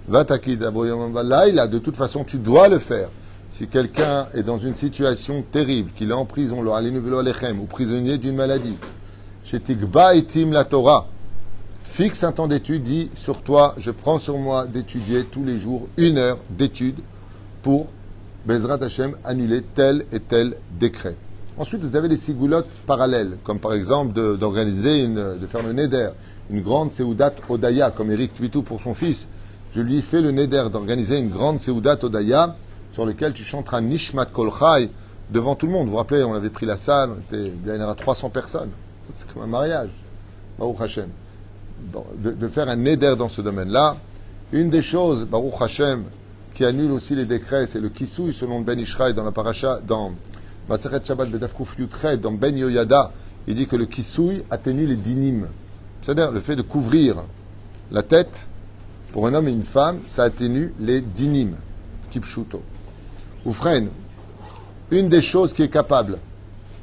de 0.08 1.78
toute 1.78 1.96
façon, 1.96 2.24
tu 2.24 2.38
dois 2.38 2.68
le 2.68 2.78
faire. 2.78 3.08
Si 3.50 3.68
quelqu'un 3.68 4.26
est 4.34 4.42
dans 4.42 4.58
une 4.58 4.74
situation 4.74 5.42
terrible, 5.42 5.90
qu'il 5.96 6.10
est 6.10 6.14
en 6.14 6.26
prison, 6.26 6.62
ou 6.62 7.66
prisonnier 7.66 8.18
d'une 8.18 8.36
maladie, 8.36 8.76
la 10.52 10.64
Torah, 10.64 11.06
fixe 11.82 12.24
un 12.24 12.32
temps 12.32 12.48
d'étude, 12.48 12.82
dit 12.82 13.10
sur 13.14 13.42
toi, 13.42 13.74
je 13.78 13.90
prends 13.90 14.18
sur 14.18 14.36
moi 14.38 14.66
d'étudier 14.66 15.24
tous 15.24 15.44
les 15.44 15.58
jours 15.58 15.88
une 15.96 16.18
heure 16.18 16.38
d'étude 16.50 16.96
pour 17.62 17.86
Bezrat 18.44 18.82
Hashem 18.82 19.16
annuler 19.24 19.62
tel 19.74 20.04
et 20.12 20.20
tel 20.20 20.56
décret. 20.78 21.16
Ensuite, 21.58 21.82
vous 21.82 21.96
avez 21.96 22.08
les 22.08 22.16
sigoulottes 22.16 22.68
parallèles, 22.86 23.38
comme 23.42 23.58
par 23.58 23.72
exemple 23.72 24.12
d'organiser, 24.36 25.02
une, 25.02 25.38
de 25.40 25.46
faire 25.46 25.62
le 25.62 25.72
neder, 25.72 26.10
une 26.50 26.60
grande 26.60 26.92
Seudat 26.92 27.32
Odaya, 27.48 27.90
comme 27.90 28.10
Eric 28.10 28.34
Twitou 28.34 28.62
pour 28.62 28.82
son 28.82 28.94
fils. 28.94 29.26
Je 29.74 29.80
lui 29.80 30.02
fais 30.02 30.20
le 30.20 30.32
neder 30.32 30.64
d'organiser 30.70 31.18
une 31.18 31.30
grande 31.30 31.58
Seudat 31.58 31.98
Odaya 32.02 32.56
sur 32.96 33.04
laquelle 33.04 33.34
tu 33.34 33.44
chanteras 33.44 33.82
Nishmat 33.82 34.24
Kol 34.24 34.50
devant 35.30 35.54
tout 35.54 35.66
le 35.66 35.72
monde. 35.72 35.84
Vous 35.84 35.90
vous 35.90 35.98
rappelez, 35.98 36.24
on 36.24 36.32
avait 36.32 36.48
pris 36.48 36.64
la 36.64 36.78
salle, 36.78 37.10
il 37.30 37.52
y 37.66 37.70
aura 37.70 37.94
300 37.94 38.30
personnes. 38.30 38.70
C'est 39.12 39.30
comme 39.30 39.42
un 39.42 39.46
mariage. 39.46 39.90
Baruch 40.58 40.80
Hashem. 40.80 41.10
De, 42.16 42.48
faire 42.48 42.70
un 42.70 42.76
neder 42.76 43.14
dans 43.18 43.28
ce 43.28 43.42
domaine-là. 43.42 43.98
Une 44.50 44.70
des 44.70 44.80
choses, 44.80 45.26
Baruch 45.26 45.60
Hashem, 45.60 46.04
qui 46.54 46.64
annule 46.64 46.90
aussi 46.90 47.14
les 47.14 47.26
décrets, 47.26 47.66
c'est 47.66 47.80
le 47.80 47.90
kisouy 47.90 48.32
selon 48.32 48.62
Ben 48.62 48.78
Ishraï 48.78 49.12
dans 49.12 49.24
la 49.24 49.32
paracha, 49.32 49.78
dans 49.86 50.12
Maseret 50.66 51.04
Shabbat 51.04 51.28
Bedafkuf 51.28 51.78
Yutred, 51.78 52.22
dans 52.22 52.32
Ben 52.32 52.56
Yoyada. 52.56 53.12
Il 53.46 53.56
dit 53.56 53.66
que 53.66 53.76
le 53.76 53.84
kisouy 53.84 54.42
atténue 54.50 54.86
les 54.86 54.96
dinim. 54.96 55.48
C'est-à-dire 56.00 56.30
le 56.32 56.40
fait 56.40 56.56
de 56.56 56.62
couvrir 56.62 57.16
la 57.92 58.02
tête 58.02 58.46
pour 59.12 59.26
un 59.26 59.34
homme 59.34 59.48
et 59.48 59.52
une 59.52 59.64
femme, 59.64 59.98
ça 60.02 60.22
atténue 60.22 60.72
les 60.80 61.02
dinim. 61.02 61.56
Kipshuto. 62.10 62.62
Oufren, 63.46 63.88
une 64.90 65.08
des 65.08 65.22
choses 65.22 65.52
qui 65.52 65.62
est 65.62 65.70
capable 65.70 66.18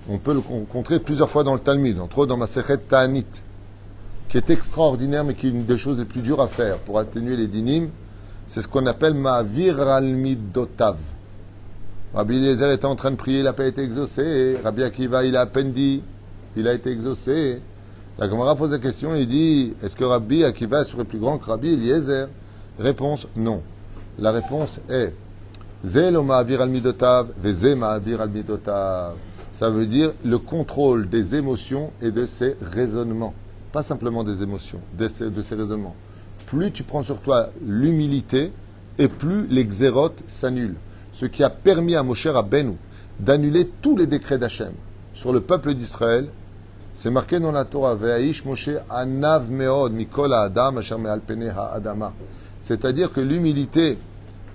on 0.10 0.17
peut 0.17 0.34
le 0.34 0.39
rencontrer 0.39 1.00
plusieurs 1.00 1.29
fois 1.29 1.43
dans 1.43 1.53
le 1.53 1.60
Talmud, 1.60 2.00
entre 2.00 2.20
autres 2.20 2.29
dans 2.29 2.38
ma 2.38 2.46
Sechet 2.46 2.77
Ta'anit, 2.77 3.25
qui 4.29 4.38
est 4.38 4.50
extraordinaire, 4.50 5.24
mais 5.24 5.34
qui 5.34 5.48
est 5.48 5.51
une 5.51 5.65
des 5.65 5.77
choses 5.77 6.00
les 6.00 6.05
plus 6.05 6.22
dures 6.22 6.41
à 6.41 6.48
faire 6.48 6.79
pour 6.79 7.00
atténuer 7.00 7.38
les 7.38 7.48
dinim. 7.48 7.89
C'est 8.48 8.62
ce 8.62 8.67
qu'on 8.67 8.86
appelle 8.86 9.13
ma 9.13 9.43
viralmidotav. 9.43 10.98
Rabbi 12.13 12.38
Eliezer 12.38 12.72
était 12.72 12.86
en 12.86 12.96
train 12.96 13.12
de 13.12 13.15
prier, 13.15 13.39
il 13.39 13.46
n'a 13.46 13.53
pas 13.53 13.65
été 13.65 13.82
exaucé. 13.82 14.58
Rabbi 14.63 14.84
Akiva, 14.84 15.24
il 15.24 15.36
a 15.38 15.41
à 15.41 15.48
il 16.55 16.67
a 16.67 16.74
été 16.74 16.91
exaucé. 16.91 17.62
La 18.20 18.29
Gemara 18.29 18.55
pose 18.55 18.72
la 18.72 18.79
question, 18.79 19.15
il 19.15 19.27
dit, 19.27 19.74
est-ce 19.82 19.96
que 19.96 20.03
Rabbi 20.03 20.43
Akiva 20.43 20.84
serait 20.84 21.05
plus 21.05 21.17
grand 21.17 21.38
que 21.38 21.46
Rabbi 21.46 21.74
Eliezer? 21.74 22.27
Réponse, 22.77 23.27
non. 23.36 23.63
La 24.20 24.32
réponse 24.32 24.79
est, 24.89 25.13
ça 25.86 26.10
veut 29.70 29.86
dire 29.86 30.12
le 30.24 30.38
contrôle 30.38 31.10
des 31.10 31.36
émotions 31.36 31.92
et 32.02 32.12
de 32.12 32.26
ses 32.26 32.56
raisonnements. 32.62 33.34
Pas 33.74 33.84
simplement 33.84 34.24
des 34.24 34.41
émotions, 34.41 34.80
de 34.98 35.08
ses, 35.10 35.26
raisonnements. 35.56 35.96
Plus 36.46 36.72
tu 36.72 36.84
prends 36.84 37.04
sur 37.04 37.19
toi 37.19 37.50
l'humilité, 37.65 38.54
et 38.98 39.08
plus 39.08 39.48
les 39.48 39.65
xérotes 39.65 40.24
s'annulent. 40.28 40.78
Ce 41.12 41.26
qui 41.26 41.43
a 41.43 41.50
permis 41.50 41.96
à 41.96 42.04
Moshe 42.04 42.28
Rabbeinu 42.28 42.76
d'annuler 43.19 43.69
tous 43.82 43.98
les 43.98 44.08
décrets 44.08 44.38
d'Hachem 44.38 44.74
sur 45.13 45.34
le 45.34 45.41
peuple 45.41 45.74
d'Israël, 45.74 46.28
c'est 46.96 47.10
marqué 47.10 47.39
dans 47.39 47.52
la 47.52 47.65
Torah, 47.65 47.96
Ve'aish 47.96 48.46
Moshe 48.46 48.69
anav 48.89 49.50
meod 49.50 49.91
mikol 49.93 50.34
adam 50.34 50.78
adama. 50.78 52.13
C'est-à-dire 52.62 53.12
que 53.12 53.19
l'humilité 53.19 53.98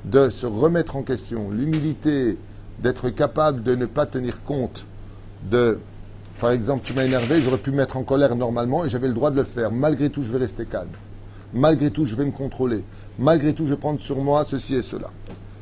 de 0.05 0.31
se 0.31 0.47
remettre 0.47 0.97
en 0.97 1.03
question, 1.03 1.51
l'humilité 1.51 2.39
d'être 2.79 3.11
capable 3.11 3.63
de 3.63 3.75
ne 3.75 3.87
pas 3.87 4.07
tenir 4.07 4.43
compte 4.45 4.87
de, 5.51 5.79
par 6.39 6.51
exemple, 6.51 6.85
tu 6.85 6.93
m'as 6.95 7.05
énervé, 7.05 7.41
j'aurais 7.43 7.59
pu 7.59 7.71
me 7.71 7.77
mettre 7.77 7.97
en 7.97 8.03
colère 8.03 8.35
normalement 8.37 8.85
et 8.85 8.91
j'avais 8.91 9.09
le 9.09 9.15
droit 9.15 9.31
de 9.31 9.37
le 9.37 9.45
faire. 9.45 9.73
Malgré 9.73 10.11
tout, 10.11 10.23
je 10.23 10.31
vais 10.33 10.39
rester 10.39 10.65
calme. 10.67 10.89
Malgré 11.53 11.91
tout, 11.91 12.05
je 12.05 12.15
vais 12.15 12.25
me 12.25 12.31
contrôler. 12.31 12.85
Malgré 13.19 13.53
tout, 13.53 13.65
je 13.67 13.71
vais 13.71 13.77
prendre 13.77 14.01
sur 14.01 14.19
moi 14.19 14.45
ceci 14.45 14.77
et 14.77 14.83
cela. 14.83 15.09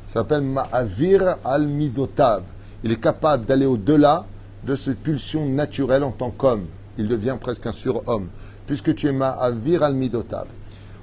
Ça 0.05 0.19
s'appelle 0.19 0.41
Ma'avir 0.41 1.37
al-Midotav. 1.43 2.43
Il 2.83 2.91
est 2.91 3.01
capable 3.01 3.45
d'aller 3.45 3.65
au-delà 3.65 4.25
de 4.65 4.75
ses 4.75 4.93
pulsions 4.93 5.45
naturelles 5.47 6.03
en 6.03 6.11
tant 6.11 6.29
qu'homme. 6.29 6.65
Il 6.97 7.07
devient 7.07 7.37
presque 7.39 7.65
un 7.65 7.71
surhomme, 7.71 8.29
puisque 8.65 8.93
tu 8.95 9.07
es 9.07 9.11
Ma'avir 9.11 9.83
al-Midotav. 9.83 10.47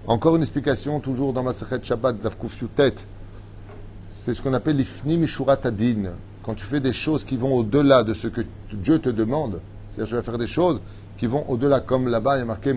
Encore 0.07 0.37
une 0.37 0.43
explication, 0.43 1.01
toujours 1.01 1.33
dans 1.33 1.43
ma 1.43 1.53
Sechet 1.53 1.83
Shabbat 1.83 2.21
d'Avkuf 2.21 2.63
tête. 2.75 3.07
C'est 4.25 4.33
ce 4.33 4.41
qu'on 4.41 4.55
appelle 4.55 4.77
l'Ifni 4.77 5.19
Mishurat 5.19 5.59
Adin 5.65 6.13
quand 6.43 6.55
tu 6.55 6.65
fais 6.65 6.81
des 6.81 6.95
choses 6.95 7.25
qui 7.25 7.37
vont 7.37 7.53
au-delà 7.57 8.03
de 8.03 8.15
ce 8.15 8.27
que 8.27 8.41
Dieu 8.73 8.99
te 8.99 9.11
demande, 9.11 9.61
c'est-à-dire 9.91 10.09
tu 10.09 10.15
vas 10.15 10.23
faire 10.23 10.39
des 10.39 10.47
choses 10.47 10.81
qui 11.19 11.27
vont 11.27 11.45
au-delà, 11.51 11.81
comme 11.81 12.09
là-bas 12.09 12.37
il 12.37 12.39
y 12.39 12.43
a 12.43 12.47
marqué 12.47 12.73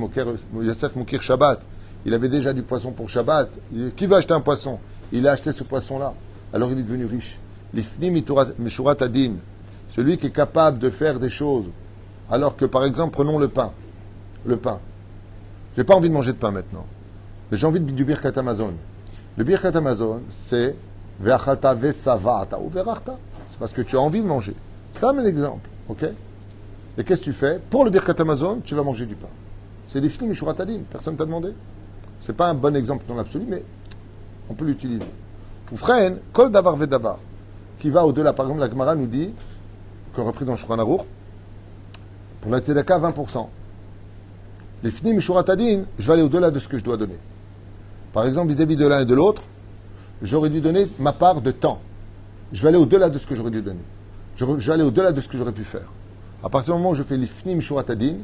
Yosef 0.61 0.97
Moukir 0.97 1.21
Shabbat. 1.21 1.61
Il 2.05 2.13
avait 2.13 2.27
déjà 2.27 2.51
du 2.51 2.63
poisson 2.63 2.91
pour 2.91 3.09
Shabbat. 3.09 3.49
qui 3.95 4.07
veut 4.07 4.17
acheter 4.17 4.33
un 4.33 4.41
poisson? 4.41 4.77
Il 5.13 5.25
a 5.25 5.31
acheté 5.31 5.53
ce 5.53 5.63
poisson-là. 5.63 6.13
Alors 6.51 6.69
il 6.69 6.79
est 6.79 6.83
devenu 6.83 7.05
riche. 7.05 7.39
L'ifni 7.73 8.11
mishurat 8.11 8.97
adin. 8.99 9.35
Celui 9.87 10.17
qui 10.17 10.25
est 10.25 10.31
capable 10.31 10.79
de 10.79 10.89
faire 10.89 11.17
des 11.17 11.29
choses. 11.29 11.67
Alors 12.29 12.57
que, 12.57 12.65
par 12.65 12.83
exemple, 12.83 13.13
prenons 13.13 13.39
le 13.39 13.47
pain. 13.47 13.71
Le 14.45 14.57
pain. 14.57 14.81
J'ai 15.77 15.85
pas 15.85 15.95
envie 15.95 16.09
de 16.09 16.13
manger 16.13 16.33
de 16.33 16.37
pain 16.37 16.51
maintenant. 16.51 16.85
Mais 17.49 17.57
j'ai 17.57 17.65
envie 17.65 17.79
du 17.79 18.03
birkat 18.03 18.33
Amazon. 18.35 18.73
Le 19.37 19.43
birkat 19.45 19.71
Amazon, 19.77 20.21
c'est 20.29 20.75
ve'rachta 21.19 21.75
parce 23.59 23.73
que 23.73 23.81
tu 23.81 23.97
as 23.97 23.99
envie 23.99 24.21
de 24.21 24.27
manger. 24.27 24.55
C'est 24.93 25.05
un 25.05 25.25
exemple, 25.25 25.67
ok? 25.89 26.05
Et 26.97 27.03
qu'est-ce 27.03 27.21
que 27.21 27.25
tu 27.25 27.33
fais? 27.33 27.59
Pour 27.69 27.83
le 27.85 27.89
Birkat 27.89 28.15
Amazon, 28.19 28.59
tu 28.63 28.75
vas 28.75 28.83
manger 28.83 29.05
du 29.05 29.15
pain. 29.15 29.27
C'est 29.87 29.99
l'ifni 29.99 30.27
mishuratadin, 30.27 30.79
personne 30.89 31.13
ne 31.13 31.17
t'a 31.17 31.25
demandé? 31.25 31.53
C'est 32.19 32.35
pas 32.35 32.49
un 32.49 32.53
bon 32.55 32.75
exemple 32.75 33.05
dans 33.07 33.15
l'absolu, 33.15 33.45
mais 33.47 33.63
on 34.49 34.53
peut 34.53 34.65
l'utiliser. 34.65 35.05
Ou 35.71 35.77
freine, 35.77 36.19
kol 36.33 36.51
davar 36.51 36.75
vedavar, 36.75 37.19
qui 37.79 37.89
va 37.89 38.05
au-delà. 38.05 38.33
Par 38.33 38.45
exemple, 38.45 38.61
la 38.61 38.69
Gemara 38.69 38.95
nous 38.95 39.07
dit, 39.07 39.33
qu'on 40.15 40.25
repris 40.25 40.45
dans 40.45 40.55
Shulchan 40.55 41.05
pour 42.41 42.51
la 42.51 42.59
tzedaka, 42.59 42.99
20%. 42.99 43.47
L'ifni 44.83 45.13
mishuratadin, 45.13 45.83
je 45.97 46.07
vais 46.07 46.13
aller 46.13 46.23
au-delà 46.23 46.51
de 46.51 46.59
ce 46.59 46.67
que 46.67 46.77
je 46.77 46.83
dois 46.83 46.97
donner. 46.97 47.17
Par 48.13 48.25
exemple, 48.25 48.51
vis-à-vis 48.51 48.75
de 48.75 48.87
l'un 48.87 49.01
et 49.01 49.05
de 49.05 49.13
l'autre, 49.13 49.43
j'aurais 50.21 50.49
dû 50.49 50.61
donner 50.61 50.87
ma 50.99 51.13
part 51.13 51.41
de 51.41 51.51
temps 51.51 51.81
je 52.51 52.61
vais 52.61 52.69
aller 52.69 52.77
au-delà 52.77 53.09
de 53.09 53.17
ce 53.17 53.27
que 53.27 53.35
j'aurais 53.35 53.51
dû 53.51 53.61
donner. 53.61 53.83
Je, 54.35 54.45
vais 54.45 54.73
aller 54.73 54.83
au-delà 54.83 55.11
de 55.11 55.19
ce 55.19 55.27
que 55.27 55.37
j'aurais 55.37 55.51
pu 55.51 55.63
faire. 55.63 55.91
À 56.43 56.49
partir 56.49 56.73
du 56.73 56.79
moment 56.79 56.91
où 56.91 56.95
je 56.95 57.03
fais 57.03 57.17
l'ifnim 57.17 57.59
shuratadin, 57.59 58.17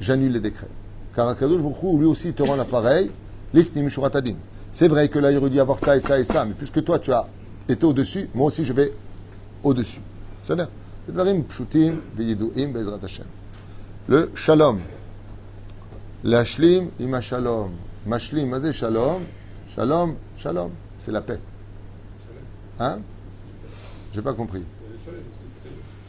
j'annule 0.00 0.32
les 0.32 0.40
décrets. 0.40 0.68
Car 1.14 1.28
Akadosh 1.28 1.62
Baruch 1.62 1.98
lui 1.98 2.06
aussi 2.06 2.32
te 2.32 2.42
rend 2.42 2.56
l'appareil, 2.56 3.10
l'ifnim 3.54 3.88
shuratadin. 3.88 4.34
C'est 4.70 4.88
vrai 4.88 5.08
que 5.08 5.18
là, 5.18 5.32
il 5.32 5.38
aurait 5.38 5.50
dû 5.50 5.58
avoir 5.58 5.78
ça 5.78 5.96
et 5.96 6.00
ça 6.00 6.18
et 6.18 6.24
ça, 6.24 6.44
mais 6.44 6.52
puisque 6.52 6.84
toi, 6.84 6.98
tu 6.98 7.12
as 7.12 7.26
été 7.68 7.86
au-dessus, 7.86 8.28
moi 8.34 8.48
aussi, 8.48 8.64
je 8.64 8.72
vais 8.72 8.92
au-dessus. 9.64 10.00
C'est-à-dire, 10.42 10.68
le 14.08 14.30
shalom. 14.34 14.80
L'ashlim 16.24 16.90
ima 17.00 17.20
shalom. 17.20 17.70
Mashlim, 18.06 18.72
shalom. 18.72 19.22
Shalom, 19.74 20.14
shalom. 20.36 20.70
C'est 21.06 21.12
la 21.12 21.20
paix. 21.20 21.38
Hein 22.80 22.98
j'ai 24.12 24.22
pas 24.22 24.32
compris. 24.32 24.64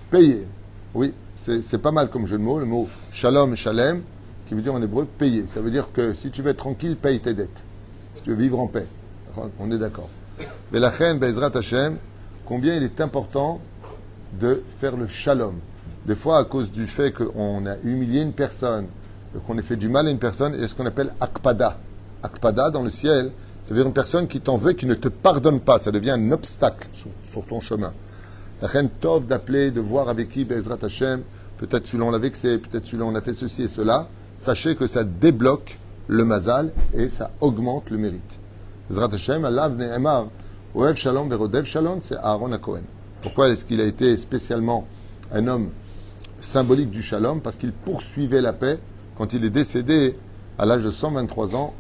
Payer. 0.10 0.48
Oui, 0.96 1.14
c'est 1.36 1.78
pas 1.78 1.92
mal 1.92 2.10
comme 2.10 2.26
jeu 2.26 2.40
de 2.40 2.44
mots. 2.44 2.58
Le 2.58 2.66
mot 2.66 2.90
shalom, 3.12 3.56
shalem, 3.56 4.02
qui 4.48 4.56
veut 4.56 4.64
dire 4.64 4.74
en 4.74 4.82
hébreu 4.82 5.06
payer. 5.06 5.46
Ça 5.46 5.62
veut 5.62 5.70
dire 5.70 5.92
que 5.94 6.16
si 6.16 6.32
tu 6.32 6.42
veux 6.42 6.50
être 6.50 6.58
tranquille, 6.58 6.98
paye 6.98 7.20
tes 7.20 7.36
dettes. 7.36 7.64
Si 8.16 8.24
tu 8.24 8.32
veux 8.32 8.38
vivre 8.38 8.60
en 8.60 8.66
paix. 8.66 8.88
On 9.60 9.70
est 9.70 9.78
d'accord. 9.78 10.10
Mais 10.72 10.80
la 10.80 10.90
reine, 10.90 11.20
Bezrat 11.20 11.56
Hashem, 11.56 11.98
combien 12.44 12.76
il 12.76 12.82
est 12.82 13.00
important 13.00 13.62
de 14.40 14.64
faire 14.80 14.98
le 14.98 15.06
shalom? 15.06 15.60
Des 16.08 16.16
fois, 16.16 16.40
à 16.40 16.44
cause 16.44 16.72
du 16.72 16.88
fait 16.88 17.12
qu'on 17.12 17.68
a 17.68 17.76
humilié 17.84 18.24
une 18.24 18.34
personne, 18.34 18.88
qu'on 19.46 19.60
ait 19.60 19.64
fait 19.64 19.76
du 19.76 19.90
mal 19.90 20.08
à 20.08 20.10
une 20.10 20.18
personne, 20.18 20.54
il 20.56 20.62
y 20.62 20.64
a 20.64 20.68
ce 20.68 20.74
qu'on 20.74 20.88
appelle 20.88 21.14
akpada. 21.20 21.78
Akpada 22.24 22.72
dans 22.72 22.82
le 22.82 22.90
ciel, 22.90 23.32
Ça 23.68 23.74
veut 23.74 23.82
dire 23.82 23.88
une 23.88 23.94
personne 23.94 24.30
qui 24.30 24.40
t'en 24.40 24.58
veut, 24.58 24.72
qui 24.72 24.86
ne 24.86 24.94
te 24.94 25.10
pardonne 25.10 25.60
pas. 25.60 25.78
Ça 25.78 25.92
devient 25.92 26.12
un 26.12 26.32
obstacle 26.32 26.88
sur, 26.94 27.46
ton 27.48 27.60
chemin. 27.60 27.92
La 28.62 28.70
reine 28.70 28.90
Tov 28.90 29.28
d'appeler, 29.28 29.72
de 29.72 29.82
voir 29.82 30.08
avec 30.08 30.30
qui 30.30 30.46
Bezrat 30.46 30.78
Hashem, 30.82 31.24
peut-être 31.58 31.86
celui-là 31.86 32.06
on 32.06 32.12
l'a 32.12 32.18
vexé, 32.18 32.60
peut-être 32.60 32.86
celui-là 32.86 33.04
on 33.04 33.16
a 33.16 33.20
fait 33.20 33.34
ceci 33.34 33.64
et 33.64 33.68
cela. 33.68 34.08
Sachez 34.38 34.78
que 34.78 34.88
ça 34.88 35.04
débloque 35.04 35.78
le 36.08 36.24
mazal 36.24 36.72
et 36.94 37.10
ça 37.10 37.32
augmente 37.42 37.90
le 37.90 37.98
mérite. 37.98 38.40
Bezrat 38.90 39.10
Hashem, 39.14 39.44
Allah 39.44 39.68
Ne'emar, 39.68 40.28
Oev 40.74 40.96
Shalom 40.96 41.28
Verodev 41.28 41.66
Shalom, 41.66 42.00
c'est 42.02 42.16
Aaron 42.16 42.58
Cohen. 42.60 42.84
Pourquoi 43.22 43.50
est-ce 43.50 43.66
qu'il 43.66 43.82
a 43.82 43.86
été 43.86 44.16
spécialement 44.16 44.88
un 45.34 45.46
homme 45.46 45.72
symbolique 46.40 46.90
du 46.90 47.02
Shalom? 47.02 47.42
Parce 47.42 47.58
qu'il 47.58 47.74
poursuivait 47.74 48.40
la 48.40 48.54
paix 48.54 48.80
quand 49.18 49.34
il 49.34 49.44
est 49.44 49.50
décédé 49.50 50.16
à 50.58 50.66
l'âge 50.66 50.84
de 50.84 50.92
123 50.92 51.54
ans 51.58 51.74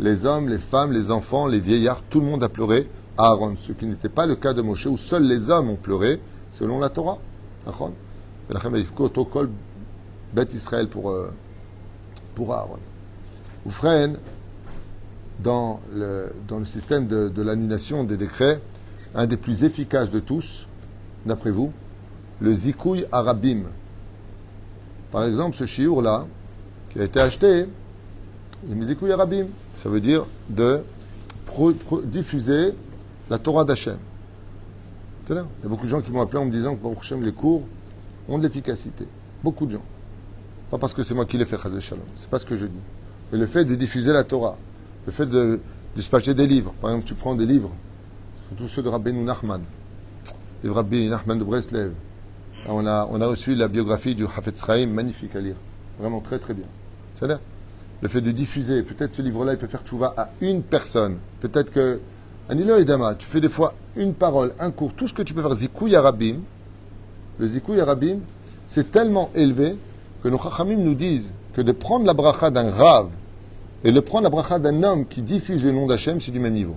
les 0.00 0.24
hommes, 0.24 0.48
les 0.48 0.58
femmes, 0.58 0.92
les 0.92 1.10
enfants, 1.10 1.46
les 1.46 1.60
vieillards, 1.60 2.02
tout 2.08 2.20
le 2.20 2.26
monde 2.26 2.42
a 2.42 2.48
pleuré 2.48 2.88
à 3.18 3.26
Aaron, 3.26 3.54
ce 3.56 3.72
qui 3.72 3.86
n'était 3.86 4.08
pas 4.08 4.26
le 4.26 4.34
cas 4.34 4.54
de 4.54 4.62
Moshe, 4.62 4.86
où 4.86 4.96
seuls 4.96 5.24
les 5.24 5.50
hommes 5.50 5.68
ont 5.68 5.76
pleuré, 5.76 6.20
selon 6.54 6.80
la 6.80 6.88
Torah. 6.88 7.18
Aaron. 7.66 7.92
Beth 10.32 10.54
Israël 10.54 10.88
pour, 10.88 11.10
euh, 11.10 11.30
pour 12.34 12.54
Aaron. 12.54 12.78
Oufren, 13.66 14.16
dans 15.42 15.80
le, 15.94 16.32
dans 16.48 16.58
le 16.58 16.64
système 16.64 17.06
de, 17.06 17.42
l'annulation 17.42 18.04
des 18.04 18.16
décrets, 18.16 18.60
un 19.14 19.26
des 19.26 19.36
plus 19.36 19.64
efficaces 19.64 20.10
de 20.10 20.20
tous, 20.20 20.66
d'après 21.26 21.50
vous, 21.50 21.72
le 22.40 22.54
Zikouy 22.54 23.04
Arabim. 23.12 23.64
Par 25.12 25.24
exemple, 25.24 25.56
ce 25.56 25.66
chiour-là, 25.66 26.26
qui 26.90 27.00
a 27.00 27.04
été 27.04 27.20
acheté, 27.20 27.66
Ça 29.74 29.88
veut 29.88 30.00
dire 30.00 30.26
de 30.48 30.82
diffuser 32.04 32.74
la 33.28 33.38
Torah 33.38 33.64
d'Hachem. 33.64 33.98
Il 35.28 35.36
y 35.36 35.38
a 35.38 35.68
beaucoup 35.68 35.84
de 35.84 35.90
gens 35.90 36.00
qui 36.00 36.10
m'ont 36.10 36.22
appelé 36.22 36.38
en 36.38 36.46
me 36.46 36.50
disant 36.50 36.74
que 36.74 36.80
pour 36.80 37.00
les 37.20 37.32
cours 37.32 37.62
ont 38.28 38.38
de 38.38 38.42
l'efficacité. 38.42 39.06
Beaucoup 39.44 39.66
de 39.66 39.72
gens. 39.72 39.82
Pas 40.70 40.78
parce 40.78 40.92
que 40.92 41.02
c'est 41.02 41.14
moi 41.14 41.24
qui 41.24 41.38
les 41.38 41.44
fais, 41.44 41.56
Shalom. 41.80 42.04
C'est 42.16 42.28
pas 42.28 42.38
ce 42.38 42.46
que 42.46 42.56
je 42.56 42.66
dis. 42.66 42.80
Mais 43.32 43.38
le 43.38 43.46
fait 43.46 43.64
de 43.64 43.74
diffuser 43.76 44.12
la 44.12 44.24
Torah, 44.24 44.56
le 45.06 45.12
fait 45.12 45.26
de 45.26 45.60
dispatcher 45.94 46.34
des 46.34 46.46
livres. 46.46 46.74
Par 46.80 46.90
exemple, 46.90 47.06
tu 47.06 47.14
prends 47.14 47.34
des 47.34 47.46
livres, 47.46 47.70
surtout 48.48 48.68
ceux 48.68 48.82
de 48.82 48.88
Rabbeinu 48.88 49.22
Nachman, 49.22 49.62
les 50.64 50.70
Rabbi 50.70 51.08
Nachman 51.08 51.38
de 51.38 51.44
Breslev. 51.44 51.92
On 52.66 52.86
a, 52.86 53.08
on 53.10 53.20
a 53.20 53.26
reçu 53.26 53.54
la 53.54 53.68
biographie 53.68 54.14
du 54.14 54.24
Hafetz 54.24 54.64
Chaim, 54.64 54.86
magnifique 54.86 55.34
à 55.34 55.40
lire. 55.40 55.56
Vraiment 55.98 56.20
très 56.20 56.38
très 56.38 56.54
bien. 56.54 56.66
C'est 57.18 57.26
là 57.26 57.38
le 58.02 58.08
fait 58.08 58.20
de 58.20 58.30
diffuser, 58.30 58.82
peut-être 58.82 59.14
ce 59.14 59.22
livre-là, 59.22 59.52
il 59.52 59.58
peut 59.58 59.66
faire 59.66 59.82
tchouva 59.82 60.14
à 60.16 60.30
une 60.40 60.62
personne. 60.62 61.18
Peut-être 61.40 61.70
que, 61.70 62.00
Anilo 62.48 62.76
et 62.76 62.84
Dama, 62.84 63.14
tu 63.14 63.26
fais 63.26 63.40
des 63.40 63.48
fois 63.48 63.74
une 63.96 64.14
parole, 64.14 64.54
un 64.58 64.70
cours, 64.70 64.92
tout 64.94 65.06
ce 65.06 65.12
que 65.12 65.22
tu 65.22 65.34
peux 65.34 65.42
faire, 65.42 65.54
Zikou 65.54 65.86
Yarabim, 65.86 66.36
le 67.38 67.46
Zikou 67.46 67.74
Yarabim, 67.74 68.18
c'est 68.66 68.90
tellement 68.90 69.30
élevé 69.34 69.76
que 70.22 70.28
nos 70.28 70.38
Chachamim 70.38 70.76
nous 70.76 70.94
disent 70.94 71.32
que 71.54 71.60
de 71.60 71.72
prendre 71.72 72.06
la 72.06 72.14
bracha 72.14 72.50
d'un 72.50 72.70
rave 72.70 73.10
et 73.84 73.92
de 73.92 74.00
prendre 74.00 74.24
la 74.24 74.30
bracha 74.30 74.58
d'un 74.58 74.82
homme 74.82 75.06
qui 75.06 75.22
diffuse 75.22 75.64
le 75.64 75.72
nom 75.72 75.86
d'Hachem, 75.86 76.20
c'est 76.20 76.32
du 76.32 76.40
même 76.40 76.54
niveau. 76.54 76.76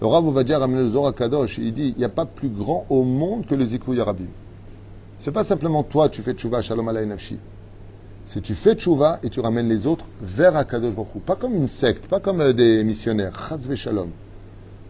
Le 0.00 0.06
Rav 0.08 0.26
Ovadia 0.26 0.58
ramène 0.58 0.92
le 0.92 1.12
Kadosh, 1.12 1.58
il 1.58 1.72
dit, 1.72 1.94
il 1.96 1.98
n'y 1.98 2.04
a 2.04 2.08
pas 2.08 2.26
plus 2.26 2.48
grand 2.48 2.84
au 2.90 3.04
monde 3.04 3.46
que 3.46 3.54
le 3.54 3.64
Zikou 3.64 3.94
Yarabim. 3.94 4.28
C'est 5.18 5.32
pas 5.32 5.44
simplement 5.44 5.82
toi, 5.84 6.08
tu 6.08 6.20
fais 6.22 6.32
tchouva, 6.32 6.62
Shalom 6.62 6.90
Nafshi 6.92 7.38
si 8.26 8.40
tu 8.40 8.54
fais 8.54 8.74
tchouva 8.74 9.20
et 9.22 9.30
tu 9.30 9.40
ramènes 9.40 9.68
les 9.68 9.86
autres 9.86 10.06
vers 10.20 10.56
Akadosh 10.56 10.94
Baruch 10.94 11.22
Pas 11.24 11.36
comme 11.36 11.54
une 11.54 11.68
secte, 11.68 12.06
pas 12.06 12.20
comme 12.20 12.40
euh, 12.40 12.52
des 12.52 12.82
missionnaires. 12.84 13.48
Chazve 13.48 13.74
Shalom. 13.74 14.10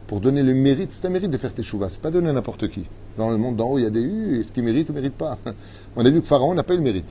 Pour 0.06 0.20
donner 0.20 0.42
le 0.42 0.54
mérite, 0.54 0.92
c'est 0.92 1.06
un 1.06 1.10
mérite 1.10 1.30
de 1.30 1.38
faire 1.38 1.52
tes 1.52 1.62
chouvas. 1.62 1.88
C'est 1.88 2.00
pas 2.00 2.10
donner 2.10 2.28
à 2.28 2.32
n'importe 2.32 2.68
qui. 2.68 2.84
Dans 3.16 3.30
le 3.30 3.36
monde 3.36 3.56
d'en 3.56 3.70
haut, 3.70 3.78
il 3.78 3.84
y 3.84 3.86
a 3.86 3.90
des 3.90 4.02
U, 4.02 4.40
est-ce 4.40 4.52
qu'il 4.52 4.62
mérite 4.62 4.88
ou 4.88 4.92
ne 4.92 4.98
mérite 4.98 5.14
pas? 5.14 5.38
On 5.96 6.04
a 6.04 6.10
vu 6.10 6.20
que 6.20 6.26
Pharaon 6.26 6.54
n'a 6.54 6.62
pas 6.62 6.74
eu 6.74 6.78
le 6.78 6.82
mérite. 6.82 7.08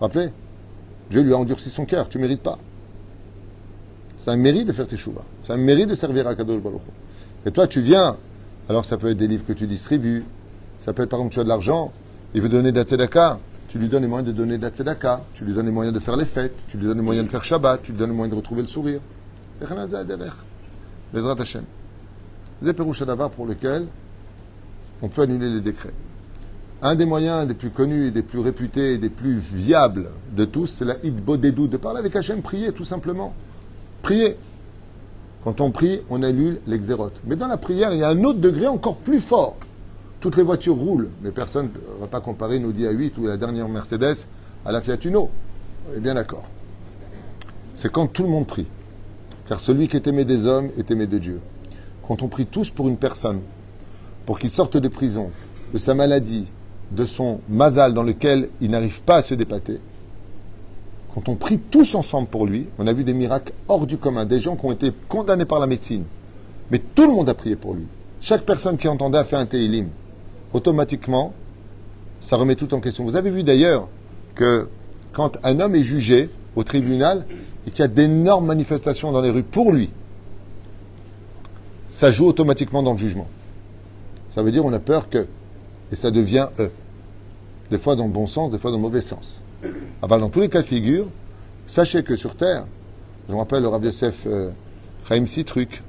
Rappelez 0.00 0.30
Dieu 1.10 1.22
lui 1.22 1.32
a 1.32 1.36
endurci 1.36 1.70
son 1.70 1.84
cœur. 1.84 2.08
Tu 2.08 2.18
mérites 2.18 2.42
pas. 2.42 2.58
C'est 4.18 4.30
un 4.30 4.36
mérite 4.36 4.66
de 4.66 4.72
faire 4.72 4.86
tes 4.86 4.96
chouvas. 4.96 5.24
C'est 5.42 5.52
un 5.52 5.56
mérite 5.56 5.88
de 5.88 5.94
servir 5.94 6.26
Akadosh 6.26 6.60
Baruch 6.60 6.80
Et 7.44 7.50
toi, 7.50 7.66
tu 7.66 7.80
viens. 7.80 8.16
Alors, 8.68 8.84
ça 8.84 8.96
peut 8.96 9.10
être 9.10 9.16
des 9.16 9.28
livres 9.28 9.44
que 9.46 9.52
tu 9.52 9.66
distribues. 9.66 10.24
Ça 10.78 10.92
peut 10.92 11.02
être, 11.02 11.10
par 11.10 11.20
exemple, 11.20 11.34
tu 11.34 11.40
as 11.40 11.44
de 11.44 11.48
l'argent. 11.48 11.92
Il 12.34 12.40
veut 12.42 12.48
donner 12.48 12.72
de 12.72 12.78
la 12.78 12.84
tzedaka. 12.84 13.38
Tu 13.68 13.78
lui 13.78 13.88
donnes 13.88 14.02
les 14.02 14.08
moyens 14.08 14.26
de 14.26 14.36
donner 14.36 14.58
de 14.58 14.62
la 14.62 14.70
tzedaka, 14.70 15.24
tu 15.34 15.44
lui 15.44 15.52
donnes 15.52 15.66
les 15.66 15.72
moyens 15.72 15.94
de 15.94 16.00
faire 16.00 16.16
les 16.16 16.24
fêtes, 16.24 16.54
tu 16.68 16.76
lui 16.76 16.86
donnes 16.86 16.98
les 16.98 17.04
moyens 17.04 17.26
de 17.26 17.30
faire 17.30 17.44
Shabbat, 17.44 17.82
tu 17.82 17.92
lui 17.92 17.98
donnes 17.98 18.10
les 18.10 18.16
moyens 18.16 18.32
de 18.32 18.36
retrouver 18.38 18.62
le 18.62 18.68
sourire. 18.68 19.00
Bezrat 21.12 21.40
Hashem. 21.40 21.64
Davar 22.62 23.30
pour 23.30 23.46
lequel 23.46 23.86
on 25.02 25.08
peut 25.08 25.22
annuler 25.22 25.50
les 25.50 25.60
décrets. 25.60 25.94
Un 26.82 26.94
des 26.94 27.06
moyens 27.06 27.46
des 27.46 27.54
plus 27.54 27.70
connus, 27.70 28.10
des 28.10 28.22
plus 28.22 28.38
réputés, 28.38 28.98
des 28.98 29.08
plus 29.08 29.36
viables 29.36 30.10
de 30.36 30.44
tous, 30.44 30.66
c'est 30.66 30.84
la 30.84 30.96
Idbodedou, 31.02 31.68
de 31.68 31.76
parler 31.76 32.00
avec 32.00 32.14
Hachem, 32.14 32.42
prier 32.42 32.72
tout 32.72 32.84
simplement. 32.84 33.34
Prier. 34.02 34.36
Quand 35.42 35.60
on 35.60 35.70
prie, 35.70 36.02
on 36.10 36.22
annule 36.22 36.60
l'exérote. 36.66 37.20
Mais 37.24 37.36
dans 37.36 37.46
la 37.46 37.56
prière, 37.56 37.92
il 37.92 37.98
y 37.98 38.04
a 38.04 38.08
un 38.08 38.24
autre 38.24 38.40
degré 38.40 38.66
encore 38.66 38.96
plus 38.96 39.20
fort. 39.20 39.56
Toutes 40.20 40.36
les 40.36 40.42
voitures 40.42 40.76
roulent, 40.76 41.10
mais 41.22 41.30
personne 41.30 41.66
ne 41.66 42.00
va 42.00 42.06
pas 42.06 42.20
comparer 42.20 42.56
une 42.56 42.64
Audi 42.64 42.84
A8 42.84 43.12
ou 43.18 43.26
la 43.26 43.36
dernière 43.36 43.68
Mercedes 43.68 44.26
à 44.64 44.72
la 44.72 44.80
Fiat 44.80 44.98
Uno. 45.04 45.30
Est 45.94 46.00
bien 46.00 46.14
d'accord. 46.14 46.44
C'est 47.74 47.92
quand 47.92 48.06
tout 48.06 48.22
le 48.22 48.30
monde 48.30 48.46
prie. 48.46 48.66
Car 49.46 49.60
celui 49.60 49.88
qui 49.88 49.96
est 49.96 50.06
aimé 50.06 50.24
des 50.24 50.46
hommes 50.46 50.70
est 50.78 50.90
aimé 50.90 51.06
de 51.06 51.18
Dieu. 51.18 51.40
Quand 52.06 52.22
on 52.22 52.28
prie 52.28 52.46
tous 52.46 52.70
pour 52.70 52.88
une 52.88 52.96
personne, 52.96 53.40
pour 54.24 54.38
qu'il 54.38 54.50
sorte 54.50 54.76
de 54.76 54.88
prison, 54.88 55.30
de 55.72 55.78
sa 55.78 55.94
maladie, 55.94 56.48
de 56.90 57.04
son 57.04 57.40
mazal 57.48 57.94
dans 57.94 58.02
lequel 58.02 58.48
il 58.60 58.70
n'arrive 58.70 59.02
pas 59.02 59.16
à 59.16 59.22
se 59.22 59.34
dépater, 59.34 59.80
quand 61.14 61.28
on 61.28 61.36
prie 61.36 61.58
tous 61.58 61.94
ensemble 61.94 62.28
pour 62.28 62.46
lui, 62.46 62.66
on 62.78 62.86
a 62.86 62.92
vu 62.92 63.04
des 63.04 63.14
miracles 63.14 63.52
hors 63.68 63.86
du 63.86 63.98
commun, 63.98 64.24
des 64.24 64.40
gens 64.40 64.56
qui 64.56 64.66
ont 64.66 64.72
été 64.72 64.92
condamnés 65.08 65.44
par 65.44 65.60
la 65.60 65.66
médecine. 65.66 66.04
Mais 66.70 66.78
tout 66.78 67.06
le 67.06 67.12
monde 67.12 67.28
a 67.28 67.34
prié 67.34 67.56
pour 67.56 67.74
lui. 67.74 67.86
Chaque 68.20 68.42
personne 68.42 68.76
qui 68.76 68.88
entendait 68.88 69.18
a 69.18 69.24
fait 69.24 69.36
un 69.36 69.46
télim 69.46 69.88
automatiquement, 70.52 71.34
ça 72.20 72.36
remet 72.36 72.56
tout 72.56 72.72
en 72.74 72.80
question. 72.80 73.04
Vous 73.04 73.16
avez 73.16 73.30
vu 73.30 73.42
d'ailleurs 73.42 73.88
que 74.34 74.68
quand 75.12 75.38
un 75.44 75.60
homme 75.60 75.74
est 75.74 75.82
jugé 75.82 76.30
au 76.56 76.64
tribunal 76.64 77.26
et 77.66 77.70
qu'il 77.70 77.80
y 77.80 77.82
a 77.82 77.88
d'énormes 77.88 78.46
manifestations 78.46 79.12
dans 79.12 79.20
les 79.20 79.30
rues 79.30 79.42
pour 79.42 79.72
lui, 79.72 79.90
ça 81.90 82.12
joue 82.12 82.26
automatiquement 82.26 82.82
dans 82.82 82.92
le 82.92 82.98
jugement. 82.98 83.28
Ça 84.28 84.42
veut 84.42 84.50
dire 84.50 84.64
on 84.64 84.72
a 84.72 84.78
peur 84.78 85.08
que, 85.08 85.26
et 85.90 85.96
ça 85.96 86.10
devient 86.10 86.48
eux. 86.58 86.70
Des 87.70 87.78
fois 87.78 87.96
dans 87.96 88.06
le 88.06 88.12
bon 88.12 88.26
sens, 88.26 88.50
des 88.50 88.58
fois 88.58 88.70
dans 88.70 88.76
le 88.76 88.82
mauvais 88.82 89.00
sens. 89.00 89.40
Ah 90.02 90.06
ben, 90.06 90.18
dans 90.18 90.28
tous 90.28 90.40
les 90.40 90.48
cas 90.48 90.62
de 90.62 90.66
figure, 90.66 91.06
sachez 91.66 92.02
que 92.02 92.16
sur 92.16 92.36
Terre, 92.36 92.66
je 93.28 93.32
me 93.32 93.38
rappelle 93.38 93.62
le 93.62 93.68
Rav 93.68 93.84
Yosef 93.84 94.26
euh, 94.26 94.50
Chaim 95.08 95.26
Sitruk, 95.26 95.82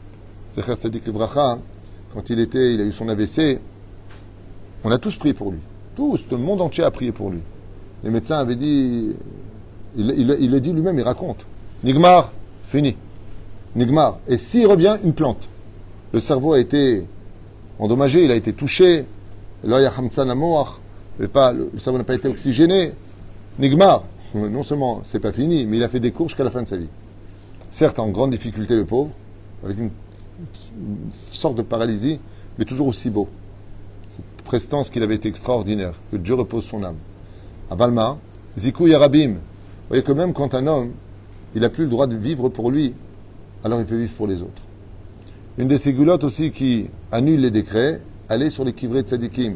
quand 0.56 2.30
il 2.30 2.40
était, 2.40 2.74
il 2.74 2.82
a 2.82 2.84
eu 2.84 2.92
son 2.92 3.10
AVC, 3.10 3.60
on 4.88 4.92
a 4.92 4.98
tous 4.98 5.18
prié 5.18 5.34
pour 5.34 5.52
lui. 5.52 5.60
Tous, 5.98 6.26
tout 6.30 6.38
le 6.38 6.42
monde 6.42 6.62
entier 6.62 6.86
a 6.86 6.92
prié 6.92 7.12
pour 7.12 7.30
lui. 7.30 7.42
Les 8.06 8.10
médecins 8.10 8.38
avaient 8.38 8.56
dit, 8.56 9.18
il, 9.98 10.12
il, 10.40 10.50
le 10.50 10.62
dit 10.62 10.72
lui-même, 10.72 10.98
il 10.98 11.02
raconte. 11.02 11.46
Nigmar, 11.84 12.32
fini. 12.70 12.96
Nigmar. 13.76 14.20
Et 14.30 14.38
s'il 14.38 14.66
revient, 14.66 14.98
une 15.04 15.12
plante. 15.12 15.50
Le 16.14 16.22
cerveau 16.22 16.54
a 16.54 16.60
été 16.62 17.06
endommagé, 17.80 18.24
il 18.24 18.32
a 18.32 18.36
été 18.36 18.54
touché. 18.54 19.06
Pas, 21.34 21.52
le 21.52 21.80
cerveau 21.80 21.98
n'a 21.98 22.06
pas 22.06 22.16
été 22.16 22.30
oxygéné. 22.30 22.94
Nigmar. 23.60 24.06
Non 24.36 24.64
seulement 24.64 25.02
c'est 25.04 25.20
pas 25.20 25.34
fini, 25.34 25.66
mais 25.66 25.78
il 25.78 25.84
a 25.84 25.90
fait 25.90 26.00
des 26.00 26.12
cours 26.12 26.30
jusqu'à 26.30 26.46
la 26.46 26.50
fin 26.50 26.64
de 26.64 26.68
sa 26.68 26.78
vie. 26.78 26.90
Certes, 27.72 28.00
en 28.00 28.08
grande 28.08 28.32
difficulté, 28.32 28.76
le 28.78 28.86
pauvre, 28.86 29.10
avec 29.66 29.78
une 29.78 29.90
sorte 31.32 31.56
de 31.56 31.62
paralysie, 31.62 32.22
mais 32.58 32.64
toujours 32.64 32.88
aussi 32.88 33.10
beau 33.10 33.28
prestance 34.44 34.90
qu'il 34.90 35.04
avait 35.04 35.16
été 35.16 35.28
extraordinaire. 35.28 35.94
Que 36.12 36.18
Dieu 36.18 36.34
repose 36.34 36.66
son 36.66 36.84
âme. 36.84 36.98
À 37.70 37.76
Balma, 37.76 38.18
Zikou 38.58 38.88
Yarabim. 38.88 39.32
Vous 39.32 39.36
voyez 39.90 40.04
que 40.04 40.12
même 40.12 40.34
quand 40.34 40.54
un 40.54 40.68
homme, 40.68 40.92
il 41.56 41.62
n'a 41.62 41.70
plus 41.70 41.86
le 41.86 41.90
droit 41.90 42.08
de 42.08 42.16
vivre 42.16 42.50
pour 42.50 42.72
lui, 42.72 42.94
alors 43.64 43.80
il 43.80 43.86
peut 43.86 43.98
vivre 43.98 44.14
pour 44.14 44.28
les 44.28 44.42
autres. 44.42 44.62
Une 45.58 45.68
des 45.68 45.78
ségoulottes 45.78 46.24
aussi 46.24 46.52
qui 46.52 46.90
annule 47.12 47.42
les 47.42 47.52
décrets, 47.52 48.02
aller 48.30 48.50
sur 48.50 48.64
les 48.64 48.74
kivrets 48.74 49.04
de 49.04 49.08
Tzadikim. 49.08 49.56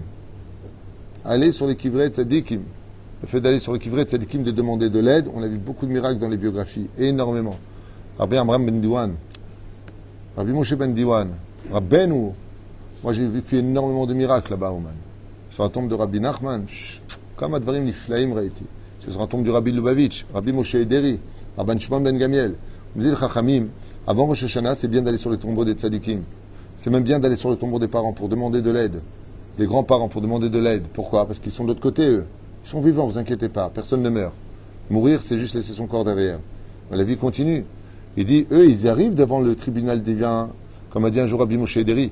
Aller 1.24 1.52
sur 1.52 1.68
les 1.68 1.76
kivrets 1.76 2.10
de 2.10 2.16
Tzadikim. 2.16 2.62
Le 3.22 3.28
fait 3.28 3.40
d'aller 3.40 3.60
sur 3.60 3.74
les 3.74 3.80
kivrets 3.80 4.06
de 4.06 4.10
Tzadikim, 4.10 4.44
de 4.44 4.52
demander 4.52 4.90
de 4.90 5.00
l'aide, 5.00 5.28
on 5.36 5.44
a 5.44 5.48
vu 5.48 5.58
beaucoup 5.58 5.86
de 5.86 5.92
miracles 5.92 6.18
dans 6.18 6.30
les 6.30 6.38
biographies, 6.38 6.88
énormément. 6.98 7.56
Rabbi 8.18 8.38
Amram 8.38 8.66
ben 8.66 8.82
Diwan, 8.82 9.14
Rabbi 10.36 10.52
Moshe 10.52 10.74
ben 10.74 10.94
Diwan, 10.94 11.30
Rabbenu, 11.72 12.32
moi, 13.04 13.14
j'ai 13.14 13.28
vécu 13.28 13.58
énormément 13.58 14.06
de 14.06 14.14
miracles 14.14 14.52
là-bas, 14.52 14.72
Oman. 14.72 14.94
Sur 15.50 15.64
la 15.64 15.70
tombe 15.70 15.90
de 15.90 15.96
Rabbi 15.96 16.20
Nachman, 16.20 16.66
comme 17.36 17.56
Advarim 17.56 17.84
Niflaim 17.84 18.34
Reiti. 18.34 18.64
C'est 19.00 19.12
sur 19.12 19.20
la 19.20 19.28
tombe 19.28 19.44
du 19.44 19.50
Rabbi 19.50 19.72
Lubavitch, 19.72 20.26
Rabbi 20.34 20.54
Moshe 20.54 20.76
Ederi, 20.76 21.20
Rabban 21.58 21.80
Shimon 21.80 22.02
Ben 22.02 22.18
Gamiel. 22.18 22.56
Vous 22.96 23.02
dites, 23.02 23.18
Chachamim, 23.18 23.68
Avant 24.08 24.26
Rosh 24.26 24.44
Hashanah, 24.44 24.76
c'est 24.76 24.88
bien 24.88 25.02
d'aller 25.02 25.18
sur 25.18 25.30
les 25.30 25.38
tombeaux 25.38 25.64
des 25.64 25.74
tzadikim. 25.74 26.22
C'est 26.76 26.90
même 26.90 27.04
bien 27.04 27.20
d'aller 27.20 27.36
sur 27.36 27.50
le 27.52 27.56
tombeau 27.56 27.78
des 27.78 27.88
parents 27.88 28.14
pour 28.14 28.30
demander 28.30 28.62
de 28.62 28.72
l'aide. 28.72 29.02
Des 29.60 29.66
grands-parents 29.66 30.08
pour 30.08 30.22
demander 30.22 30.50
de 30.50 30.58
l'aide. 30.60 30.84
Pourquoi? 30.92 31.28
Parce 31.28 31.40
qu'ils 31.40 31.52
sont 31.52 31.64
de 31.64 31.70
l'autre 31.70 31.82
côté, 31.82 32.08
eux. 32.08 32.26
Ils 32.66 32.70
sont 32.70 32.82
vivants, 32.82 33.08
vous 33.08 33.18
inquiétez 33.18 33.50
pas. 33.50 33.70
Personne 33.70 34.02
ne 34.02 34.10
meurt. 34.10 34.34
Mourir, 34.90 35.22
c'est 35.22 35.38
juste 35.38 35.54
laisser 35.54 35.74
son 35.74 35.86
corps 35.86 36.04
derrière. 36.04 36.40
Mais 36.90 36.98
la 36.98 37.04
vie 37.04 37.16
continue. 37.16 37.64
Il 38.18 38.26
dit, 38.26 38.48
eux, 38.52 38.68
ils 38.68 38.88
arrivent 38.88 39.16
devant 39.16 39.40
le 39.40 39.56
tribunal 39.56 40.02
divin, 40.02 40.50
comme 40.90 41.06
a 41.06 41.12
dit 41.12 41.20
un 41.20 41.28
jour 41.28 41.40
Rabbi 41.40 41.58
Moshe 41.58 41.78
Ederi. 41.78 42.12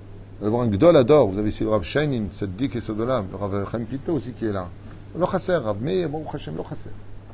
Allez 0.41 0.49
voir 0.49 0.63
un 0.63 0.67
Gdol 0.67 0.97
Ador. 0.97 1.29
Vous 1.29 1.37
avez 1.37 1.49
ici 1.49 1.63
le 1.63 1.69
Rav 1.69 1.83
Shainin, 1.83 2.25
Tzaddik 2.31 2.75
et 2.75 2.81
Sodolam. 2.81 3.27
Le 3.31 3.37
Rav 3.37 3.69
Chaim 3.71 3.85
Pinto 3.85 4.13
aussi 4.13 4.31
qui 4.33 4.45
est 4.45 4.51
là. 4.51 4.67
Lo 5.15 5.27
Chaser, 5.27 5.57
Rav 5.57 5.79
Meir, 5.79 6.09
Baruch 6.09 6.33
Hashem, 6.33 6.55
Lo 6.55 6.63
Chaser. 6.63 6.89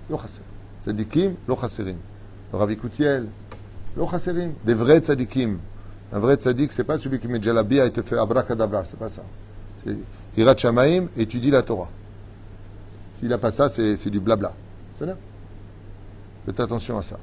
Lo 0.10 0.18
Chaser. 0.18 0.42
Tzaddikim, 0.82 1.36
Lo 1.48 1.56
Chaserim. 1.56 1.96
Le 2.52 2.58
Rav 2.58 2.70
Ikoutiel, 2.70 3.28
Lo. 3.96 4.10
Des 4.66 4.74
vrais 4.74 5.00
Tzaddikim. 5.00 5.58
Un 6.12 6.20
vrai 6.20 6.36
Tzaddik, 6.36 6.74
c'est 6.74 6.84
pas 6.84 6.98
celui 6.98 7.20
qui 7.20 7.30
met 7.30 7.42
Jalabi 7.42 7.80
a 7.80 7.86
été 7.86 8.04
fait 8.04 8.18
abracadabra, 8.18 8.84
c'est 8.84 9.00
pas 9.00 9.10
ça. 9.10 9.24
Hirat 10.36 10.58
Shamaim, 10.58 11.08
étudie 11.16 11.50
la 11.50 11.64
Torah. 11.64 11.88
S'il 13.14 13.30
n'a 13.30 13.38
pas 13.38 13.54
ça, 13.54 13.70
c'est 13.70 14.10
du 14.10 14.20
blabla. 14.20 14.54
C'est 15.00 15.06
là 15.06 15.16
Faites 16.46 16.60
attention 16.60 16.98
à 16.98 17.02
ça. 17.02 17.18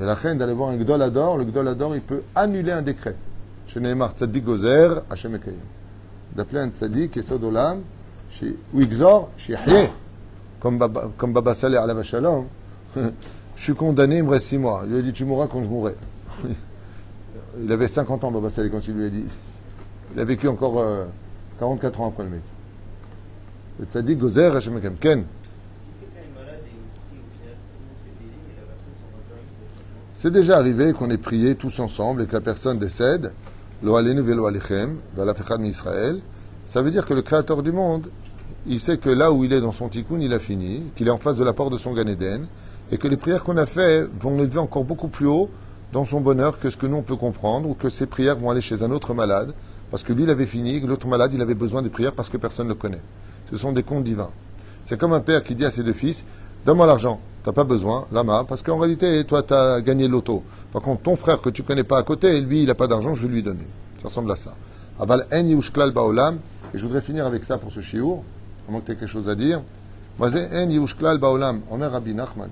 Et 0.00 0.04
la 0.04 0.14
reine 0.14 0.38
d'aller 0.38 0.54
voir 0.54 0.70
un 0.70 0.76
Gdol 0.76 1.02
Ador, 1.02 1.36
le 1.36 1.44
Gdol 1.44 1.68
Ador, 1.68 1.94
il 1.94 2.02
peut 2.02 2.22
annuler 2.34 2.72
un 2.72 2.82
décret. 2.82 3.14
Tzadik 3.68 4.44
Gozer, 4.44 5.02
Hashem 5.10 5.34
Ekayim. 5.34 5.56
D'appeler 6.34 6.60
un 6.60 6.68
Tzadik, 6.68 7.16
Esod 7.16 7.42
Olam, 7.44 7.82
ou 8.72 8.80
Ixor, 8.80 9.30
chez 9.36 9.54
Comme 10.60 10.78
Baba, 10.78 11.54
Saleh 11.54 11.76
à 11.76 11.86
la 11.86 12.02
Shalom. 12.02 12.46
Je 12.96 13.62
suis 13.62 13.74
condamné, 13.74 14.18
il 14.18 14.24
me 14.24 14.30
reste 14.30 14.46
six 14.46 14.58
mois. 14.58 14.82
Il 14.84 14.92
lui 14.92 14.98
a 14.98 15.02
dit 15.02 15.12
Tu 15.12 15.24
mourras 15.24 15.46
quand 15.46 15.62
je 15.62 15.68
mourrai. 15.68 15.94
Il 17.62 17.72
avait 17.72 17.88
50 17.88 18.24
ans, 18.24 18.30
Baba 18.30 18.50
Saleh, 18.50 18.70
quand 18.70 18.86
il 18.86 18.94
lui 18.94 19.06
a 19.06 19.08
dit. 19.08 19.24
Il 20.14 20.20
a 20.20 20.24
vécu 20.24 20.46
encore 20.46 20.74
44 21.58 22.00
euh, 22.00 22.02
ans 22.02 22.08
après 22.08 22.24
le 22.24 22.30
mec. 22.30 22.42
Le 23.80 23.86
Tzadik 23.86 24.18
Gozer, 24.18 24.54
Hashem 24.54 24.76
Ekayim. 24.76 24.96
Ken 25.00 25.24
C'est 30.12 30.30
déjà 30.30 30.56
arrivé 30.56 30.92
qu'on 30.94 31.10
ait 31.10 31.18
prié 31.18 31.54
tous 31.56 31.78
ensemble 31.78 32.22
et 32.22 32.26
que 32.26 32.32
la 32.32 32.40
personne 32.40 32.78
décède. 32.78 33.32
Ça 36.66 36.82
veut 36.82 36.90
dire 36.90 37.04
que 37.04 37.14
le 37.14 37.22
Créateur 37.22 37.62
du 37.62 37.72
monde, 37.72 38.08
il 38.66 38.80
sait 38.80 38.96
que 38.96 39.10
là 39.10 39.30
où 39.32 39.44
il 39.44 39.52
est 39.52 39.60
dans 39.60 39.72
son 39.72 39.88
tikkun, 39.88 40.18
il 40.20 40.32
a 40.32 40.38
fini, 40.38 40.82
qu'il 40.96 41.08
est 41.08 41.10
en 41.10 41.18
face 41.18 41.36
de 41.36 41.44
la 41.44 41.52
porte 41.52 41.72
de 41.72 41.78
son 41.78 41.92
Gan 41.92 42.06
Eden, 42.06 42.46
et 42.90 42.98
que 42.98 43.06
les 43.06 43.16
prières 43.16 43.44
qu'on 43.44 43.56
a 43.56 43.66
faites 43.66 44.08
vont 44.20 44.36
l'élever 44.36 44.58
encore 44.58 44.84
beaucoup 44.84 45.08
plus 45.08 45.26
haut 45.26 45.50
dans 45.92 46.04
son 46.04 46.20
bonheur 46.20 46.58
que 46.58 46.70
ce 46.70 46.76
que 46.76 46.86
nous 46.86 46.96
on 46.96 47.02
peut 47.02 47.16
comprendre, 47.16 47.68
ou 47.68 47.74
que 47.74 47.90
ces 47.90 48.06
prières 48.06 48.38
vont 48.38 48.50
aller 48.50 48.60
chez 48.60 48.82
un 48.82 48.90
autre 48.90 49.14
malade, 49.14 49.52
parce 49.90 50.02
que 50.02 50.12
lui 50.12 50.24
il 50.24 50.30
avait 50.30 50.46
fini, 50.46 50.80
que 50.80 50.86
l'autre 50.86 51.06
malade 51.06 51.32
il 51.34 51.40
avait 51.42 51.54
besoin 51.54 51.82
des 51.82 51.90
prières 51.90 52.12
parce 52.12 52.28
que 52.28 52.38
personne 52.38 52.66
ne 52.66 52.72
le 52.72 52.78
connaît. 52.78 53.02
Ce 53.50 53.56
sont 53.56 53.72
des 53.72 53.82
comptes 53.82 54.04
divins. 54.04 54.30
C'est 54.84 54.98
comme 54.98 55.12
un 55.12 55.20
père 55.20 55.44
qui 55.44 55.54
dit 55.54 55.64
à 55.64 55.70
ses 55.70 55.82
deux 55.82 55.92
fils, 55.92 56.24
donne-moi 56.64 56.86
l'argent, 56.86 57.20
tu 57.46 57.50
n'as 57.50 57.54
pas 57.54 57.62
besoin, 57.62 58.08
lama, 58.10 58.44
parce 58.48 58.60
qu'en 58.64 58.76
réalité, 58.76 59.22
toi, 59.22 59.40
tu 59.40 59.54
as 59.54 59.80
gagné 59.80 60.08
l'auto. 60.08 60.42
Par 60.72 60.82
contre, 60.82 61.02
ton 61.02 61.14
frère 61.14 61.40
que 61.40 61.48
tu 61.48 61.62
connais 61.62 61.84
pas 61.84 61.96
à 61.96 62.02
côté, 62.02 62.40
lui, 62.40 62.62
il 62.62 62.66
n'a 62.66 62.74
pas 62.74 62.88
d'argent, 62.88 63.14
je 63.14 63.22
vais 63.22 63.32
lui 63.32 63.42
donner. 63.44 63.68
Ça 63.98 64.08
ressemble 64.08 64.32
à 64.32 64.34
ça. 64.34 64.52
Aval 64.98 65.28
en 65.32 65.46
yushklal 65.46 65.92
baolam, 65.92 66.40
et 66.74 66.78
je 66.78 66.84
voudrais 66.84 67.02
finir 67.02 67.24
avec 67.24 67.44
ça 67.44 67.56
pour 67.56 67.70
ce 67.70 67.78
chiour, 67.78 68.24
à 68.68 68.72
moins 68.72 68.80
que 68.80 68.86
quelque 68.86 69.06
chose 69.06 69.28
à 69.28 69.36
dire. 69.36 69.62
en 70.18 70.70
yushklal 70.70 71.18
baolam, 71.18 71.60
Omer 71.70 71.88
Rabbi 71.88 72.14
Nachman. 72.14 72.50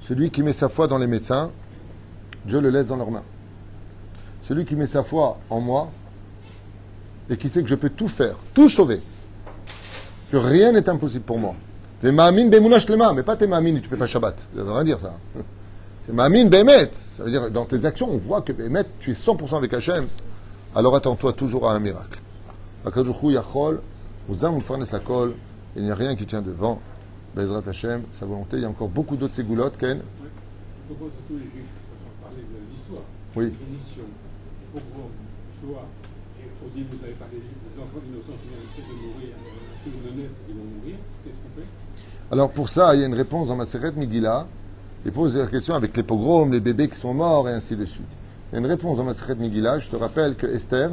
Celui 0.00 0.28
qui 0.28 0.42
met 0.42 0.52
sa 0.52 0.68
foi 0.68 0.86
dans 0.86 0.98
les 0.98 1.06
médecins, 1.06 1.50
Dieu 2.44 2.60
le 2.60 2.68
laisse 2.68 2.88
dans 2.88 2.96
leurs 2.96 3.10
mains. 3.10 3.24
Celui 4.42 4.66
qui 4.66 4.76
met 4.76 4.86
sa 4.86 5.02
foi 5.02 5.38
en 5.48 5.62
moi, 5.62 5.90
et 7.30 7.38
qui 7.38 7.48
sait 7.48 7.62
que 7.62 7.70
je 7.70 7.74
peux 7.74 7.88
tout 7.88 8.08
faire, 8.08 8.36
tout 8.52 8.68
sauver, 8.68 9.00
que 10.30 10.36
rien 10.36 10.72
n'est 10.72 10.90
impossible 10.90 11.24
pour 11.24 11.38
moi, 11.38 11.54
T'es 12.06 12.12
ma'amin 12.12 12.48
lema, 12.48 13.12
mais 13.14 13.24
pas 13.24 13.34
t'es 13.34 13.48
ma'amin 13.48 13.74
et 13.74 13.80
tu 13.80 13.88
fais 13.88 13.96
pas 13.96 14.06
Shabbat. 14.06 14.38
Ça 14.38 14.62
veut 14.62 14.70
rien 14.70 14.84
dire 14.84 15.00
ça. 15.00 15.18
C'est 16.06 16.12
ma'amin 16.12 16.44
bemet. 16.44 16.88
Ça 16.92 17.24
veut 17.24 17.32
dire 17.32 17.50
dans 17.50 17.64
tes 17.64 17.84
actions, 17.84 18.08
on 18.08 18.18
voit 18.18 18.42
que 18.42 18.52
bemet, 18.52 18.84
tu 19.00 19.10
es 19.10 19.14
100% 19.14 19.56
avec 19.56 19.74
Hachem. 19.74 20.06
Alors 20.76 20.94
attends-toi 20.94 21.32
toujours 21.32 21.68
à 21.68 21.74
un 21.74 21.80
miracle. 21.80 22.20
Il 25.74 25.82
n'y 25.82 25.90
a 25.90 25.94
rien 25.96 26.14
qui 26.14 26.26
tient 26.26 26.42
devant. 26.42 26.80
Bezrat 27.34 27.62
Hachem, 27.66 28.04
sa 28.12 28.24
volonté. 28.24 28.58
Il 28.58 28.62
y 28.62 28.66
a 28.66 28.68
encore 28.68 28.88
beaucoup 28.88 29.16
d'autres 29.16 29.34
ségoulottes, 29.34 29.76
Ken. 29.76 29.98
Je 29.98 30.94
propose 30.94 31.10
à 31.10 31.22
tous 31.26 31.34
les 31.34 31.50
juifs, 31.50 31.74
parler 32.22 32.36
de 32.36 32.72
l'histoire. 32.72 33.02
Oui. 33.34 33.46
L'émission, 33.46 34.06
pogroms, 34.72 35.10
Shoah. 35.60 35.88
Et 36.38 36.46
aussi, 36.64 36.86
vous 36.88 37.04
avez 37.04 37.14
parlé 37.14 37.38
des 37.38 37.82
enfants 37.82 37.98
innocents 38.06 38.38
qui 38.40 38.46
viennent 38.46 38.62
de 38.86 39.06
mourir, 39.08 39.34
qui 39.82 39.90
vont 39.90 40.14
naissent 40.14 40.30
et 40.30 40.46
qui 40.46 40.56
vont 40.56 40.70
mourir. 40.78 40.94
Alors 42.30 42.50
pour 42.50 42.68
ça, 42.68 42.94
il 42.94 43.00
y 43.00 43.04
a 43.04 43.06
une 43.06 43.14
réponse 43.14 43.48
dans 43.48 43.54
ma 43.54 43.62
Maseret 43.62 43.92
Migila. 43.92 44.48
Il 45.04 45.12
pose 45.12 45.36
la 45.36 45.46
question 45.46 45.74
avec 45.74 45.96
les 45.96 46.02
pogroms, 46.02 46.52
les 46.52 46.60
bébés 46.60 46.88
qui 46.88 46.96
sont 46.96 47.14
morts 47.14 47.48
et 47.48 47.52
ainsi 47.52 47.76
de 47.76 47.84
suite. 47.84 48.04
Il 48.50 48.54
y 48.54 48.56
a 48.56 48.58
une 48.58 48.66
réponse 48.66 48.96
dans 48.96 49.04
ma 49.04 49.10
Maseret 49.10 49.36
Migila. 49.36 49.78
Je 49.78 49.88
te 49.88 49.94
rappelle 49.94 50.34
que 50.34 50.46
Esther 50.46 50.90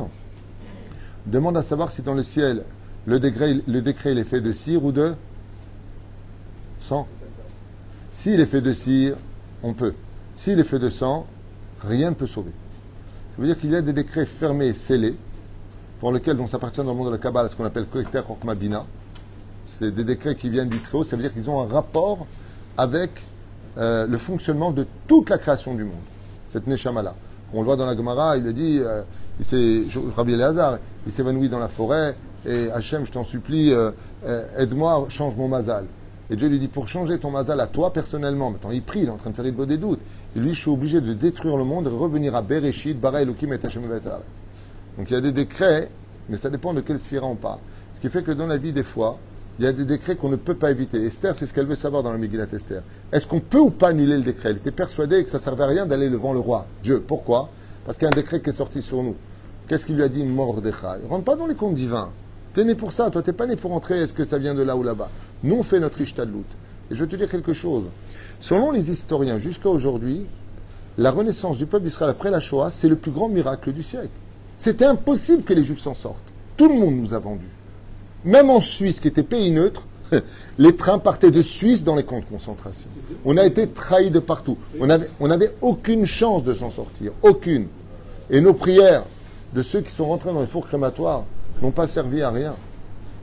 demande 1.26 1.58
à 1.58 1.64
savoir 1.64 1.90
si 1.90 2.04
dans 2.04 2.14
le 2.14 2.22
ciel, 2.22 2.64
le 3.08 3.20
décret, 3.20 3.56
le 3.66 3.82
décret 3.82 4.16
est 4.16 4.24
fait 4.24 4.42
de 4.42 4.54
cire 4.54 4.86
ou 4.86 4.92
de 4.92 5.16
sang. 6.80 7.08
S'il 8.16 8.40
est 8.40 8.46
fait 8.46 8.62
de 8.62 8.72
cire, 8.72 9.16
on 9.64 9.74
peut. 9.74 9.96
S'il 10.36 10.60
est 10.60 10.64
fait 10.64 10.80
de 10.80 10.92
sang, 10.92 11.26
rien 11.82 12.12
ne 12.12 12.16
peut 12.16 12.28
sauver. 12.28 12.52
Ça 13.36 13.42
veut 13.42 13.48
dire 13.48 13.60
qu'il 13.60 13.72
y 13.72 13.76
a 13.76 13.82
des 13.82 13.94
décrets 13.94 14.28
fermés 14.28 14.68
et 14.68 14.74
scellés, 14.74 15.18
pour 16.00 16.12
lesquels, 16.12 16.38
dont 16.38 16.46
ça 16.46 16.58
appartient 16.58 16.82
dans 16.82 16.92
le 16.92 16.98
monde 16.98 17.08
de 17.08 17.14
la 17.14 17.18
Kabbalah, 17.18 17.50
ce 17.50 17.56
qu'on 17.56 17.66
appelle 17.66 17.88
Koheter 17.88 18.22
Bina 18.56 18.86
c'est 19.66 19.94
des 19.94 20.04
décrets 20.04 20.36
qui 20.36 20.50
viennent 20.50 20.70
du 20.70 20.82
Très-Haut, 20.82 21.04
ça 21.04 21.16
veut 21.16 21.22
dire 21.22 21.34
qu'ils 21.34 21.50
ont 21.50 21.62
un 21.62 21.68
rapport 21.68 22.26
avec 22.78 23.12
euh, 23.78 24.06
le 24.08 24.18
fonctionnement 24.18 24.72
de 24.72 24.86
toute 25.08 25.30
la 25.30 25.38
création 25.38 25.76
du 25.76 25.84
monde, 25.84 25.94
cette 26.50 26.68
Neshama-là. 26.68 27.16
On 27.54 27.60
le 27.60 27.66
voit 27.66 27.76
dans 27.76 27.86
la 27.86 27.96
Gemara, 27.96 28.38
il 28.38 28.44
le 28.44 28.54
dit, 28.54 28.80
euh, 28.82 29.04
il 29.40 29.88
Rabbi 30.16 30.34
Eleazar, 30.34 30.80
il 31.06 31.12
s'évanouit 31.12 31.50
dans 31.50 31.60
la 31.60 31.68
forêt, 31.68 32.16
et 32.46 32.70
Hachem, 32.72 33.06
je 33.06 33.12
t'en 33.12 33.24
supplie, 33.24 33.72
euh, 33.72 33.92
aide-moi, 34.58 35.06
change 35.10 35.36
mon 35.36 35.48
mazal. 35.48 35.86
Et 36.30 36.36
Dieu 36.36 36.48
lui 36.48 36.60
dit, 36.60 36.68
pour 36.68 36.88
changer 36.88 37.20
ton 37.20 37.32
mazal 37.32 37.60
à 37.60 37.68
toi 37.68 37.92
personnellement, 37.92 38.50
maintenant 38.52 38.72
il 38.72 38.82
prie, 38.82 39.02
il 39.02 39.08
est 39.08 39.12
en 39.12 39.18
train 39.18 39.30
de 39.30 39.36
faire 39.36 39.46
il 39.46 39.56
des 39.66 39.78
doutes. 39.78 40.00
Et 40.36 40.40
lui, 40.40 40.54
je 40.54 40.62
suis 40.62 40.72
obligé 40.72 41.02
de 41.02 41.14
détruire 41.14 41.58
le 41.58 41.64
monde 41.64 41.88
et 41.88 41.90
revenir 41.90 42.36
à 42.36 42.42
Bereshit, 42.42 43.00
Bara 43.00 43.22
Elohim 43.22 43.54
et 43.54 43.66
Hashem 43.66 43.84
Donc 44.98 45.10
il 45.10 45.14
y 45.14 45.16
a 45.16 45.22
des 45.22 45.32
décrets, 45.32 45.90
mais 46.30 46.38
ça 46.38 46.50
dépend 46.50 46.74
de 46.74 46.82
quelle 46.82 47.00
sphère 47.00 47.24
on 47.26 47.36
parle. 47.36 47.60
Ce 47.96 48.00
qui 48.00 48.10
fait 48.10 48.24
que 48.24 48.32
dans 48.32 48.48
la 48.48 48.58
vie, 48.58 48.74
des 48.74 48.84
fois, 48.84 49.20
il 49.60 49.66
y 49.66 49.68
a 49.68 49.74
des 49.74 49.86
décrets 49.86 50.16
qu'on 50.16 50.30
ne 50.30 50.36
peut 50.36 50.56
pas 50.56 50.72
éviter. 50.72 51.06
Esther, 51.06 51.36
c'est 51.36 51.46
ce 51.46 51.54
qu'elle 51.54 51.68
veut 51.68 51.76
savoir 51.76 52.02
dans 52.02 52.12
la 52.12 52.18
Megillat 52.18 52.48
Esther. 52.52 52.82
Est-ce 53.12 53.28
qu'on 53.28 53.40
peut 53.40 53.60
ou 53.60 53.70
pas 53.70 53.90
annuler 53.90 54.18
le 54.18 54.24
décret? 54.24 54.50
Elle 54.50 54.58
était 54.58 54.72
persuadée 54.72 55.24
que 55.24 55.30
ça 55.30 55.38
ne 55.38 55.44
servait 55.44 55.64
à 55.64 55.68
rien 55.68 55.86
d'aller 55.86 56.10
devant 56.10 56.34
le 56.34 56.40
roi, 56.40 56.66
Dieu. 56.82 57.04
Pourquoi? 57.06 57.50
Parce 57.86 57.98
qu'il 57.98 58.06
y 58.06 58.08
a 58.08 58.10
un 58.14 58.20
décret 58.20 58.42
qui 58.42 58.50
est 58.50 58.54
sorti 58.54 58.82
sur 58.82 59.04
nous. 59.04 59.16
Qu'est-ce 59.68 59.86
qu'il 59.86 59.96
lui 59.96 60.04
a 60.04 60.10
dit 60.10 60.24
Mordechai? 60.24 61.06
Rentre 61.08 61.24
pas 61.24 61.36
dans 61.36 61.46
les 61.46 61.56
comptes 61.56 61.76
divins. 61.76 62.12
T'es 62.54 62.64
né 62.64 62.76
pour 62.76 62.94
ça, 62.94 63.10
toi 63.10 63.22
t'es 63.22 63.34
pas 63.34 63.48
né 63.48 63.56
pour 63.56 63.74
entrer, 63.74 64.00
est-ce 64.00 64.14
que 64.14 64.24
ça 64.24 64.38
vient 64.38 64.54
de 64.54 64.62
là 64.62 64.76
ou 64.76 64.84
là-bas? 64.84 65.10
Nous 65.44 65.56
on 65.56 65.64
fait 65.64 65.80
notre 65.80 66.02
Ishtadlout. 66.02 66.46
Et 66.92 66.96
je 66.96 67.04
vais 67.04 67.10
te 67.10 67.16
dire 67.16 67.30
quelque 67.30 67.54
chose. 67.54 67.86
Selon 68.42 68.72
les 68.72 68.92
historiens, 68.92 69.40
jusqu'à 69.40 69.70
aujourd'hui, 69.70 70.26
la 70.98 71.12
renaissance 71.12 71.58
du 71.58 71.66
peuple 71.66 71.86
d'Israël 71.86 72.12
après 72.12 72.30
la 72.30 72.40
Shoah, 72.40 72.70
c'est 72.70 72.88
le 72.88 72.96
plus 72.96 73.12
grand 73.12 73.30
miracle 73.30 73.72
du 73.72 73.82
siècle. 73.82 74.10
C'était 74.58 74.86
impossible 74.86 75.44
que 75.44 75.54
les 75.54 75.64
Juifs 75.64 75.80
s'en 75.80 75.94
sortent. 75.94 76.18
Tout 76.58 76.68
le 76.68 76.76
monde 76.76 76.96
nous 76.96 77.14
a 77.14 77.20
vendu. 77.20 77.48
Même 78.26 78.50
en 78.50 78.62
Suisse, 78.62 79.00
qui 79.00 79.08
était 79.08 79.24
pays 79.24 79.52
neutre, 79.52 79.84
les 80.58 80.76
trains 80.76 81.00
partaient 81.00 81.32
de 81.32 81.42
Suisse 81.42 81.84
dans 81.84 81.96
les 81.96 82.04
camps 82.04 82.20
de 82.20 82.26
concentration. 82.26 82.88
On 83.26 83.38
a 83.38 83.46
été 83.46 83.68
trahis 83.68 84.12
de 84.12 84.20
partout. 84.20 84.58
On 84.80 84.88
n'avait 84.88 85.10
on 85.20 85.30
avait 85.30 85.54
aucune 85.62 86.06
chance 86.06 86.44
de 86.44 86.54
s'en 86.54 86.72
sortir. 86.72 87.12
Aucune. 87.22 87.68
Et 88.30 88.42
nos 88.42 88.54
prières 88.54 89.06
de 89.54 89.62
ceux 89.62 89.82
qui 89.82 89.92
sont 89.92 90.06
rentrés 90.06 90.34
dans 90.34 90.42
les 90.42 90.48
fours 90.48 90.68
crématoires 90.68 91.26
n'ont 91.62 91.72
pas 91.72 91.88
servi 91.88 92.22
à 92.22 92.30
rien. 92.30 92.56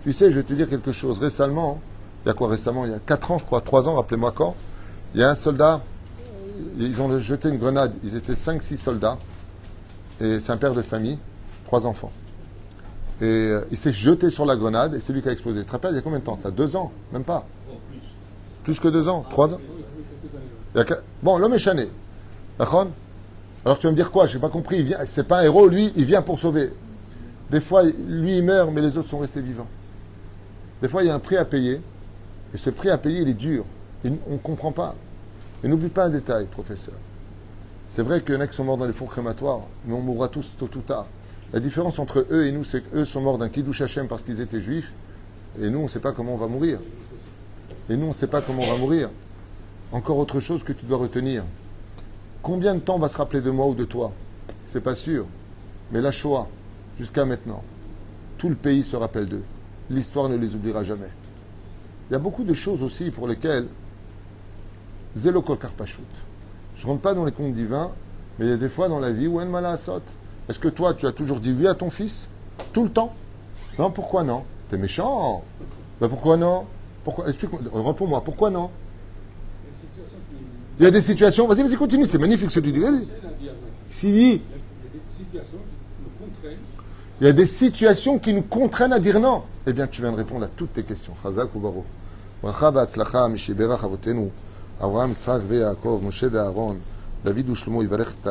Tu 0.02 0.12
sais, 0.12 0.30
je 0.30 0.36
vais 0.36 0.44
te 0.44 0.54
dire 0.54 0.68
quelque 0.68 0.92
chose. 0.92 1.18
Récemment, 1.18 1.80
il 2.24 2.28
y 2.28 2.30
a 2.30 2.34
quoi 2.34 2.48
récemment? 2.48 2.84
Il 2.84 2.92
y 2.92 2.94
a 2.94 2.98
4 2.98 3.32
ans, 3.32 3.38
je 3.38 3.44
crois, 3.44 3.60
3 3.60 3.88
ans, 3.88 3.96
rappelez-moi 3.96 4.32
quand. 4.32 4.54
Il 5.14 5.20
y 5.20 5.24
a 5.24 5.30
un 5.30 5.34
soldat, 5.34 5.82
ils 6.78 7.00
ont 7.00 7.18
jeté 7.18 7.48
une 7.48 7.58
grenade. 7.58 7.92
Ils 8.04 8.16
étaient 8.16 8.34
5-6 8.34 8.76
soldats. 8.76 9.18
Et 10.20 10.38
c'est 10.40 10.52
un 10.52 10.56
père 10.56 10.74
de 10.74 10.82
famille, 10.82 11.18
trois 11.66 11.86
enfants. 11.86 12.12
Et 13.20 13.24
euh, 13.24 13.66
il 13.70 13.76
s'est 13.76 13.92
jeté 13.92 14.30
sur 14.30 14.46
la 14.46 14.56
grenade 14.56 14.94
et 14.94 15.00
c'est 15.00 15.12
lui 15.12 15.22
qui 15.22 15.28
a 15.28 15.32
explosé. 15.32 15.60
Tu 15.60 15.66
te 15.66 15.72
rappelles, 15.72 15.92
il 15.92 15.96
y 15.96 15.98
a 15.98 16.02
combien 16.02 16.20
de 16.20 16.24
temps 16.24 16.38
Deux 16.56 16.74
ans 16.76 16.90
Même 17.12 17.24
pas 17.24 17.46
Plus 18.64 18.80
que 18.80 18.88
deux 18.88 19.08
ans 19.08 19.24
Trois 19.28 19.54
ans 19.54 19.60
Bon, 21.22 21.36
l'homme 21.36 21.54
est 21.54 21.58
chané. 21.58 21.88
Alors 22.58 23.78
tu 23.78 23.86
vas 23.86 23.90
me 23.90 23.96
dire 23.96 24.10
quoi? 24.10 24.26
Je 24.26 24.34
n'ai 24.34 24.40
pas 24.40 24.48
compris. 24.48 24.78
Il 24.78 24.84
vient... 24.84 24.98
C'est 25.04 25.26
pas 25.26 25.40
un 25.40 25.42
héros, 25.42 25.68
lui, 25.68 25.92
il 25.96 26.04
vient 26.04 26.22
pour 26.22 26.38
sauver. 26.38 26.72
Des 27.50 27.60
fois, 27.60 27.82
lui, 27.82 28.38
il 28.38 28.44
meurt, 28.44 28.70
mais 28.72 28.80
les 28.80 28.96
autres 28.96 29.08
sont 29.08 29.18
restés 29.18 29.40
vivants. 29.40 29.66
Des 30.80 30.88
fois, 30.88 31.02
il 31.02 31.08
y 31.08 31.10
a 31.10 31.14
un 31.14 31.18
prix 31.18 31.36
à 31.36 31.44
payer. 31.44 31.80
Et 32.54 32.56
ce 32.56 32.70
prix 32.70 32.90
à 32.90 32.96
payer, 32.98 33.20
il 33.20 33.28
est 33.28 33.34
dur. 33.34 33.64
On 34.04 34.32
ne 34.32 34.38
comprend 34.38 34.72
pas. 34.72 34.94
Et 35.62 35.68
n'oublie 35.68 35.88
pas 35.88 36.04
un 36.04 36.10
détail, 36.10 36.46
professeur. 36.46 36.94
C'est 37.88 38.02
vrai 38.02 38.22
qu'il 38.22 38.34
y 38.34 38.38
en 38.38 38.40
a 38.40 38.46
qui 38.46 38.56
sont 38.56 38.64
morts 38.64 38.78
dans 38.78 38.86
les 38.86 38.92
fonds 38.92 39.06
crématoires, 39.06 39.60
mais 39.84 39.94
on 39.94 40.00
mourra 40.00 40.28
tous 40.28 40.54
tôt 40.56 40.70
ou 40.76 40.80
tard. 40.80 41.06
La 41.52 41.60
différence 41.60 41.98
entre 41.98 42.26
eux 42.30 42.46
et 42.46 42.52
nous, 42.52 42.64
c'est 42.64 42.82
qu'eux 42.82 43.04
sont 43.04 43.20
morts 43.20 43.38
d'un 43.38 43.48
kiddush 43.48 43.80
Hashem 43.80 44.06
parce 44.06 44.22
qu'ils 44.22 44.40
étaient 44.40 44.60
juifs, 44.60 44.92
et 45.60 45.68
nous, 45.68 45.80
on 45.80 45.84
ne 45.84 45.88
sait 45.88 46.00
pas 46.00 46.12
comment 46.12 46.34
on 46.34 46.38
va 46.38 46.46
mourir. 46.46 46.78
Et 47.88 47.96
nous, 47.96 48.06
on 48.06 48.10
ne 48.10 48.14
sait 48.14 48.28
pas 48.28 48.40
comment 48.40 48.62
on 48.62 48.70
va 48.70 48.78
mourir. 48.78 49.10
Encore 49.90 50.18
autre 50.18 50.38
chose 50.38 50.62
que 50.62 50.72
tu 50.72 50.86
dois 50.86 50.98
retenir. 50.98 51.42
Combien 52.42 52.74
de 52.74 52.80
temps 52.80 52.98
va 52.98 53.08
se 53.08 53.16
rappeler 53.16 53.40
de 53.40 53.50
moi 53.50 53.66
ou 53.66 53.74
de 53.74 53.84
toi? 53.84 54.12
C'est 54.64 54.80
pas 54.80 54.94
sûr. 54.94 55.26
Mais 55.90 56.00
la 56.00 56.12
Shoah, 56.12 56.46
jusqu'à 56.98 57.24
maintenant, 57.24 57.64
tout 58.38 58.48
le 58.48 58.54
pays 58.54 58.84
se 58.84 58.94
rappelle 58.94 59.26
d'eux. 59.26 59.42
L'histoire 59.90 60.28
ne 60.28 60.36
les 60.36 60.54
oubliera 60.54 60.84
jamais. 60.84 61.10
Il 62.08 62.12
y 62.12 62.16
a 62.16 62.20
beaucoup 62.20 62.44
de 62.44 62.54
choses 62.54 62.84
aussi 62.84 63.10
pour 63.10 63.26
lesquelles 63.26 63.66
Zélo 65.16 65.42
kol 65.42 65.58
karpashut. 65.58 66.02
Je 66.76 66.84
ne 66.84 66.90
rentre 66.90 67.02
pas 67.02 67.14
dans 67.14 67.24
les 67.24 67.32
contes 67.32 67.54
divins, 67.54 67.90
mais 68.38 68.46
il 68.46 68.50
y 68.50 68.54
a 68.54 68.56
des 68.56 68.68
fois 68.68 68.88
dans 68.88 69.00
la 69.00 69.10
vie 69.10 69.26
où 69.26 69.40
en 69.40 69.46
mala. 69.46 69.76
Est-ce 70.49 70.59
que 70.59 70.67
toi, 70.67 70.93
tu 70.93 71.07
as 71.07 71.11
toujours 71.11 71.39
dit 71.39 71.55
oui 71.57 71.67
à 71.67 71.73
ton 71.73 71.89
fils 71.89 72.27
Tout 72.73 72.83
le 72.83 72.89
temps 72.89 73.13
Non, 73.79 73.91
pourquoi 73.91 74.23
non 74.23 74.43
T'es 74.69 74.77
méchant 74.77 75.43
Ben 75.99 76.07
pourquoi 76.09 76.37
non 76.37 76.65
pourquoi 77.03 77.27
Explique-moi, 77.27 77.61
réponds-moi, 77.71 78.23
pourquoi 78.23 78.49
non 78.49 78.71
Il 80.79 80.83
y 80.83 80.87
a 80.87 80.91
des 80.91 81.01
situations, 81.01 81.47
vas-y, 81.47 81.61
vas-y, 81.61 81.75
continue, 81.75 82.05
c'est 82.05 82.17
magnifique 82.17 82.51
ce 82.51 82.59
que 82.59 82.65
tu 82.65 82.71
dis. 82.71 82.79
Vas-y. 82.79 83.07
S'il 83.91 84.13
dit, 84.13 84.41
Il 84.41 84.47
y 84.47 84.89
a 84.89 84.91
des 84.91 85.03
situations 85.15 85.59
qui 85.59 86.01
nous 86.01 86.25
contraignent. 86.25 86.57
il 87.21 87.27
y 87.27 87.29
a 87.29 87.33
des 87.33 87.45
situations 87.45 88.19
qui 88.19 88.33
nous 88.33 88.41
contraignent 88.41 88.93
à 88.93 88.99
dire 88.99 89.19
non. 89.19 89.43
Eh 89.67 89.73
bien, 89.73 89.85
tu 89.85 90.01
viens 90.01 90.11
de 90.11 90.17
répondre 90.17 90.45
à 90.45 90.47
toutes 90.47 90.73
tes 90.73 90.83
questions. 90.83 91.13
Chazak 91.21 91.53
ou 91.55 91.59
Baruch. 91.59 91.85
ברכה 92.43 92.69
והצלחה 92.73 93.27
משברך 93.27 93.83
אבותינו, 93.83 94.29
אברהם, 94.83 95.11
יצחק 95.11 95.39
ויעקב, 95.47 96.01
משה 96.07 96.27
ואהרון, 96.31 96.79
דוד 97.23 97.49
ושלמה 97.49 97.83
יברך 97.83 98.13
את 98.21 98.27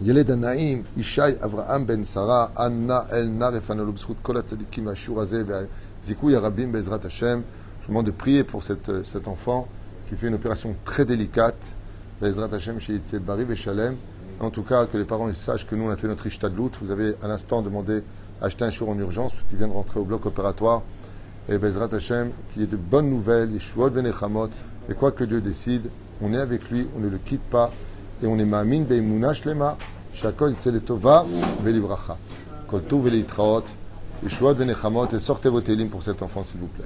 הילד 0.00 0.30
הנעים, 0.30 0.82
ישי, 0.96 1.20
אברהם 1.44 1.86
בן 1.86 2.04
שרה, 2.04 2.46
אנא 2.58 2.98
אל 3.12 3.28
נא 3.28 3.44
רפננו 3.44 3.92
בזכות 3.92 4.16
כל 4.22 4.36
הצדיקים 4.36 4.86
והשיעור 4.86 5.20
הזה 5.20 5.42
והזיכוי 5.46 6.36
הרבים 6.36 6.72
בעזרת 6.72 7.04
השם. 7.04 7.40
Je 7.80 7.92
vous 7.92 7.98
demande 7.98 8.06
de 8.06 8.10
prier 8.10 8.42
pour 8.42 8.64
cette- 8.64 9.04
cet 9.04 9.28
enfant 9.28 9.68
qui 10.08 10.16
fait 10.16 10.26
une 10.26 10.34
opération 10.34 10.74
très 10.84 11.04
délicate. 11.04 11.76
Bezrat 12.20 12.52
Hashem, 12.52 12.80
chez 12.80 12.94
Yitzhak 12.94 13.22
Bari 13.22 13.46
et 13.48 13.54
Shalem. 13.54 13.94
En 14.40 14.50
tout 14.50 14.64
cas, 14.64 14.86
que 14.86 14.98
les 14.98 15.04
parents 15.04 15.28
ils 15.28 15.36
sachent 15.36 15.66
que 15.68 15.76
nous, 15.76 15.84
on 15.84 15.90
a 15.90 15.96
fait 15.96 16.08
notre 16.08 16.26
Ishtadlout. 16.26 16.72
Vous 16.82 16.90
avez 16.90 17.14
à 17.22 17.28
l'instant 17.28 17.62
demandé 17.62 18.02
à 18.40 18.46
acheter 18.46 18.64
un 18.64 18.70
jour 18.70 18.88
en 18.88 18.98
urgence, 18.98 19.32
parce 19.34 19.44
qu'il 19.44 19.56
vient 19.58 19.68
de 19.68 19.72
rentrer 19.72 20.00
au 20.00 20.04
bloc 20.04 20.26
opératoire. 20.26 20.82
Et 21.48 21.58
Bezrat 21.58 21.94
Hashem, 21.94 22.32
qu'il 22.52 22.62
y 22.62 22.64
ait 22.64 22.68
de 22.68 22.76
bonnes 22.76 23.08
nouvelles, 23.08 23.52
Yeshuot 23.52 23.90
Venechamot. 23.90 24.48
Et 24.88 24.94
quoi 24.94 25.12
que 25.12 25.22
Dieu 25.22 25.40
décide, 25.40 25.88
on 26.20 26.32
est 26.34 26.40
avec 26.40 26.70
lui, 26.70 26.88
on 26.96 27.00
ne 27.00 27.08
le 27.08 27.18
quitte 27.18 27.42
pas. 27.42 27.70
Et 28.23 28.27
on 28.27 28.37
est 28.37 28.45
Ma'amin 28.45 28.81
Beimuna 28.81 29.33
Shlema, 29.33 29.77
Shakol 30.13 30.53
Tzeletova 30.53 31.25
Velibracha. 31.63 32.17
Kol 32.67 32.83
Tov 32.83 33.05
Velitraot, 33.05 33.63
Yeshuot 34.23 34.53
Venechamot. 34.53 35.07
Et 35.07 35.19
sortez 35.19 35.49
vos 35.49 35.61
télim 35.61 35.89
pour 35.89 36.03
cet 36.03 36.21
enfant, 36.21 36.43
s'il 36.43 36.59
vous 36.59 36.67
plaît. 36.67 36.85